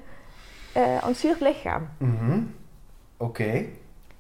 uh, 0.77 1.03
ontzuurd 1.05 1.39
lichaam. 1.39 1.89
Mhm. 1.97 2.41
Oké. 3.17 3.65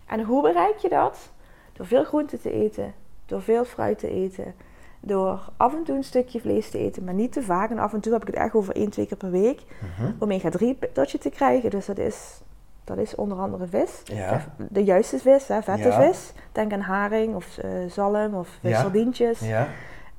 En 0.05 0.23
hoe 0.23 0.41
bereik 0.41 0.77
je 0.77 0.89
dat? 0.89 1.31
Door 1.73 1.85
veel 1.85 2.03
groente 2.03 2.39
te 2.39 2.51
eten, 2.51 2.93
door 3.25 3.41
veel 3.41 3.65
fruit 3.65 3.99
te 3.99 4.09
eten, 4.09 4.53
door 4.99 5.39
af 5.57 5.73
en 5.73 5.83
toe 5.83 5.95
een 5.95 6.03
stukje 6.03 6.39
vlees 6.39 6.69
te 6.69 6.77
eten, 6.77 7.03
maar 7.03 7.13
niet 7.13 7.31
te 7.31 7.41
vaak. 7.41 7.69
En 7.69 7.79
af 7.79 7.93
en 7.93 7.99
toe 7.99 8.13
heb 8.13 8.21
ik 8.21 8.27
het 8.27 8.35
echt 8.35 8.53
over 8.53 8.75
één, 8.75 8.89
twee 8.89 9.05
keer 9.05 9.17
per 9.17 9.31
week. 9.31 9.61
Mm 9.97 10.15
Omega-3 10.19 10.91
tot 10.93 11.11
je 11.11 11.17
te 11.17 11.29
krijgen. 11.29 11.69
Dus 11.69 11.85
dat 11.85 11.97
is, 11.97 12.41
dat 12.83 12.97
is 12.97 13.15
onder 13.15 13.37
andere 13.37 13.67
vis. 13.67 14.01
Ja. 14.03 14.45
De 14.57 14.83
juiste 14.83 15.19
vis, 15.19 15.47
hè, 15.47 15.61
vette 15.61 15.91
vis. 15.91 16.33
Denk 16.51 16.73
aan 16.73 16.79
haring 16.79 17.35
of 17.35 17.57
uh, 17.57 17.71
zalm 17.89 18.33
of 18.33 18.57
ja. 18.61 18.79
sardientjes. 18.79 19.39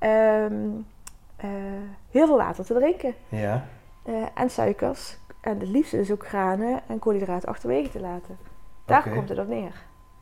Ja. 0.01 0.45
Um, 0.45 0.87
heel 2.11 2.27
veel 2.27 2.37
water 2.37 2.65
te 2.65 2.75
drinken. 2.75 3.15
Ja. 3.29 3.65
Uh, 4.05 4.15
en 4.35 4.51
suikers. 4.51 5.19
En 5.41 5.59
het 5.59 5.69
liefst 5.69 5.91
dus 5.91 6.11
ook 6.11 6.27
granen 6.27 6.81
en 6.87 6.99
koolhydraten 6.99 7.49
achterwege 7.49 7.91
te 7.91 8.01
laten. 8.01 8.39
Daar 8.85 9.09
komt 9.09 9.29
het 9.29 9.39
op 9.39 9.49
neer. 9.49 9.73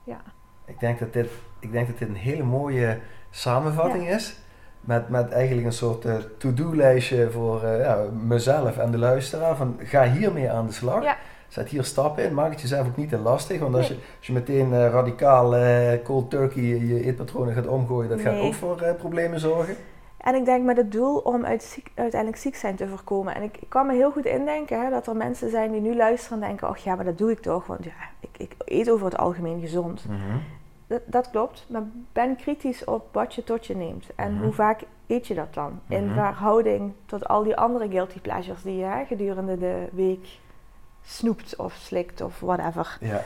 Ja. 0.05 0.21
Ik 0.65 0.81
denk 0.81 0.99
dat 0.99 1.13
dit, 1.13 1.31
ik 1.59 1.73
denk 1.73 1.87
dat 1.87 1.99
dit 1.99 2.09
een 2.09 2.15
hele 2.15 2.43
mooie 2.43 2.99
samenvatting 3.31 4.09
is. 4.09 4.39
Met, 4.81 5.09
met 5.09 5.33
eigenlijk 5.33 5.67
een 5.67 5.73
soort 5.73 6.05
uh, 6.05 6.17
to-do-lijstje 6.39 7.31
voor 7.31 7.67
ja, 7.67 8.05
mezelf 8.13 8.79
en 8.79 8.91
de 8.91 8.99
luisteraar. 8.99 9.57
Van 9.57 9.77
ga 9.79 10.11
hiermee 10.11 10.51
aan 10.51 10.67
de 10.67 10.73
slag. 10.73 11.03
Ja. 11.03 11.17
Zet 11.49 11.69
hier 11.69 11.85
stappen 11.85 12.25
in. 12.25 12.35
Maak 12.35 12.51
het 12.51 12.61
jezelf 12.61 12.87
ook 12.87 12.97
niet 12.97 13.09
te 13.09 13.19
lastig. 13.19 13.61
Want 13.61 13.75
als, 13.75 13.89
je, 13.89 13.95
als 13.95 14.27
je 14.27 14.33
meteen 14.33 14.73
uh, 14.73 14.89
radicaal 14.89 15.57
uh, 15.57 15.93
cold 16.05 16.31
turkey 16.31 16.63
je 16.63 17.05
eetpatronen 17.05 17.55
gaat 17.55 17.67
omgooien, 17.67 18.09
dat 18.09 18.21
gaat 18.21 18.41
ook 18.41 18.55
voor 18.55 18.83
uh, 18.83 18.95
problemen 18.95 19.41
zorgen. 19.41 19.77
En 20.19 20.35
ik 20.35 20.45
denk 20.45 20.65
met 20.65 20.77
het 20.77 20.93
doel 20.93 21.17
om 21.17 21.45
uiteindelijk 21.45 22.37
ziek 22.37 22.57
zijn 22.57 22.77
te 22.77 22.89
voorkomen. 22.89 23.35
En 23.35 23.43
ik, 23.43 23.57
ik 23.57 23.69
kan 23.69 23.87
me 23.87 23.95
heel 23.95 24.11
goed 24.11 24.25
indenken 24.25 24.85
hè, 24.85 24.91
dat 24.91 25.07
er 25.07 25.17
mensen 25.17 25.51
zijn 25.51 25.73
die 25.73 25.81
nu 25.81 25.97
luisteren 25.97 26.43
en 26.43 26.49
denken: 26.49 26.69
oh 26.69 26.77
ja, 26.77 26.95
maar 26.95 27.05
dat 27.05 27.19
doe 27.19 27.31
ik 27.31 27.41
toch. 27.41 27.67
Want 27.67 27.85
ja, 27.85 27.93
ik, 28.21 28.39
ik 28.39 28.55
eet 28.65 28.91
over 28.91 29.05
het 29.05 29.17
algemeen 29.17 29.61
gezond. 29.61 30.05
Mhm. 30.09 30.39
dat, 30.87 31.01
dat, 31.07 31.31
klopt. 31.31 31.67
Maar 31.69 31.83
ben 32.13 32.37
kritisch 32.37 32.85
op 32.85 33.09
wat 33.13 33.35
je 33.35 33.45
tot 33.45 33.67
je 33.67 33.77
neemt. 33.77 34.07
En 34.17 34.35
mhm. 34.35 34.43
hoe 34.43 34.53
vaak 34.53 34.83
eet 35.07 35.27
je 35.27 35.35
dat 35.35 35.55
dan? 35.55 35.81
In 35.89 36.05
mhm. 36.05 36.15
verhouding 36.15 36.93
tot 37.07 37.29
al 37.29 37.43
die 37.43 37.57
andere 37.57 37.89
guilty 37.89 38.21
pleasures 38.21 38.63
die 38.63 38.77
je 38.77 39.05
gedurende 39.07 39.59
de 39.59 39.89
week 39.93 40.27
snoept 41.05 41.57
of 41.57 41.73
slikt 41.75 42.21
of 42.21 42.41
whatever. 42.41 42.97
Ja. 43.01 43.17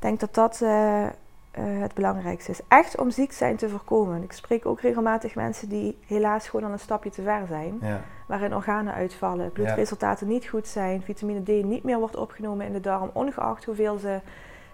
Ik 0.00 0.06
denk 0.06 0.20
dat 0.20 0.34
dat, 0.34 0.60
uh, 0.62 1.06
eh, 1.50 1.80
het 1.80 1.94
belangrijkste 1.94 2.50
is. 2.50 2.60
Echt 2.68 2.98
om 2.98 3.10
ziek 3.10 3.32
zijn 3.32 3.56
te 3.56 3.68
voorkomen. 3.68 4.22
Ik 4.22 4.32
spreek 4.32 4.66
ook 4.66 4.80
regelmatig 4.80 5.34
mensen 5.34 5.68
die 5.68 5.98
helaas 6.06 6.48
gewoon 6.48 6.66
al 6.66 6.72
een 6.72 6.78
stapje 6.78 7.10
te 7.10 7.22
ver 7.22 7.46
zijn. 7.46 7.78
Ja. 7.80 8.00
Waarin 8.26 8.54
organen 8.54 8.94
uitvallen, 8.94 9.52
bloedresultaten 9.52 10.28
niet 10.28 10.46
goed 10.46 10.66
zijn, 10.66 11.02
vitamine 11.02 11.42
D 11.42 11.64
niet 11.64 11.84
meer 11.84 11.98
wordt 11.98 12.16
opgenomen 12.16 12.66
in 12.66 12.72
de 12.72 12.80
darm, 12.80 13.10
ongeacht 13.12 13.64
hoeveel, 13.64 13.98
ze, 13.98 14.20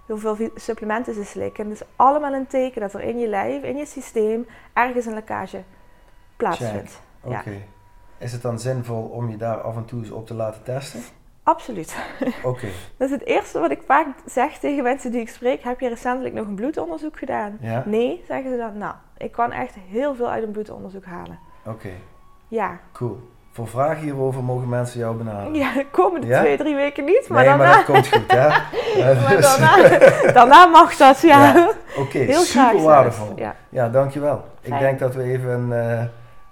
hoeveel 0.07 0.51
supplementen 0.55 1.15
ze 1.15 1.25
slikken. 1.25 1.65
Het 1.65 1.81
is 1.81 1.87
allemaal 1.97 2.33
een 2.33 2.47
teken 2.47 2.81
dat 2.81 2.95
er 2.95 3.01
in 3.01 3.19
je 3.19 3.29
lijf, 3.29 3.63
in 3.63 3.77
je 3.77 3.87
systeem, 3.87 4.47
ergens 4.73 5.07
een 5.07 5.15
lekkage 5.15 5.63
plaatsvindt. 6.37 7.01
Oké. 7.21 7.63
Is 8.19 8.33
het 8.33 8.43
dan 8.43 8.59
zinvol 8.59 9.03
om 9.03 9.31
je 9.31 9.37
daar 9.37 9.61
af 9.61 9.77
en 9.77 9.85
toe 9.85 10.01
eens 10.01 10.11
op 10.11 10.27
te 10.27 10.35
laten 10.35 10.63
testen? 10.63 11.01
Absoluut. 11.47 11.97
Oké. 12.43 12.67
dat 12.99 13.09
is 13.09 13.11
het 13.11 13.25
eerste 13.25 13.59
wat 13.59 13.71
ik 13.71 13.83
vaak 13.87 14.07
zeg 14.25 14.59
tegen 14.59 14.83
mensen 14.83 15.11
die 15.11 15.21
ik 15.21 15.29
spreek. 15.29 15.63
Heb 15.63 15.81
je 15.81 15.89
recentelijk 15.89 16.35
nog 16.35 16.47
een 16.47 16.55
bloedonderzoek 16.55 17.19
gedaan? 17.19 17.59
Ja. 17.61 17.83
Nee, 17.85 18.25
zeggen 18.27 18.51
ze 18.51 18.57
dan. 18.57 18.79
Nou, 18.79 18.95
ik 19.17 19.33
kan 19.33 19.53
echt 19.53 19.75
heel 19.89 20.15
veel 20.15 20.31
uit 20.31 20.45
een 20.45 20.51
bloedonderzoek 20.51 21.05
halen. 21.05 21.39
Oké. 21.65 21.91
Ja. 22.49 22.79
Cool. 22.93 23.19
Voor 23.53 23.69
vragen 23.69 24.03
hierover 24.03 24.45
mogen 24.45 24.69
mensen 24.69 25.01
jou 25.01 25.17
benaderen. 25.17 25.55
Ja, 25.55 25.73
de 25.73 25.87
komende 25.91 26.27
twee, 26.27 26.57
drie 26.57 26.75
weken 26.75 27.05
niet. 27.05 27.29
Maar 27.29 27.39
nee, 27.39 27.49
daarna... 27.49 27.65
maar 27.65 27.77
dat 27.77 27.85
komt 27.85 28.09
goed, 28.09 28.33
hè? 28.33 28.49
maar 29.23 29.41
daarna, 29.41 30.33
daarna 30.33 30.67
mag 30.67 30.97
dat, 30.97 31.21
ja. 31.21 31.45
ja. 31.55 31.71
Oké, 32.03 32.19
Heel 32.19 32.41
super 32.41 32.83
waardevol. 32.83 33.33
Ja. 33.37 33.57
ja, 33.69 33.89
dankjewel. 33.89 34.45
Ik 34.61 34.79
denk 34.79 34.99
dat 34.99 35.15
we 35.15 35.23
even 35.23 35.51
een 35.51 35.99
uh, 35.99 36.05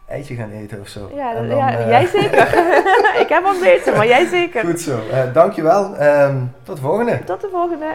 eitje 0.09 0.35
gaan 0.35 0.51
eten 0.51 0.81
of 0.81 0.89
zo. 0.89 1.11
Ja, 1.15 1.35
dan, 1.35 1.47
ja 1.47 1.79
uh... 1.79 1.89
jij 1.89 2.07
zeker. 2.07 2.47
ik 3.23 3.29
heb 3.29 3.45
al 3.45 3.59
beter, 3.61 3.97
maar 3.97 4.07
jij 4.07 4.27
zeker. 4.27 4.65
Goed 4.65 4.81
zo. 4.81 4.99
Uh, 5.11 5.33
dankjewel. 5.33 6.03
Um, 6.03 6.53
tot 6.63 6.77
de 6.77 6.83
volgende. 6.83 7.25
Tot 7.25 7.41
de 7.41 7.49
volgende. 7.51 7.87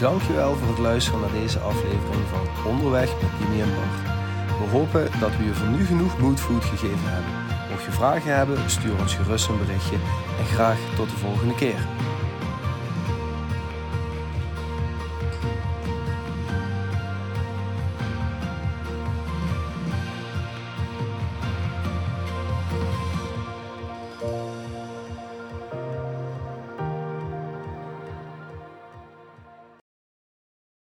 Dankjewel 0.00 0.54
voor 0.54 0.68
het 0.68 0.78
luisteren 0.78 1.20
naar 1.20 1.40
deze 1.40 1.58
aflevering 1.58 2.24
van 2.30 2.70
Onderweg 2.70 3.10
met 3.22 3.30
Jimmy 3.38 3.60
en 3.62 3.74
Bart. 3.74 4.12
We 4.58 4.76
hopen 4.76 5.20
dat 5.20 5.36
we 5.36 5.44
je 5.44 5.54
voor 5.54 5.68
nu 5.68 5.84
genoeg 5.84 6.18
moodfood 6.18 6.64
gegeven 6.64 7.10
hebben. 7.14 7.32
Mocht 7.70 7.84
je 7.84 7.90
vragen 7.90 8.36
hebben, 8.36 8.70
stuur 8.70 8.98
ons 9.00 9.14
gerust 9.14 9.48
een 9.48 9.58
berichtje 9.58 9.96
en 10.38 10.44
graag 10.44 10.78
tot 10.96 11.10
de 11.10 11.16
volgende 11.16 11.54
keer. 11.54 11.86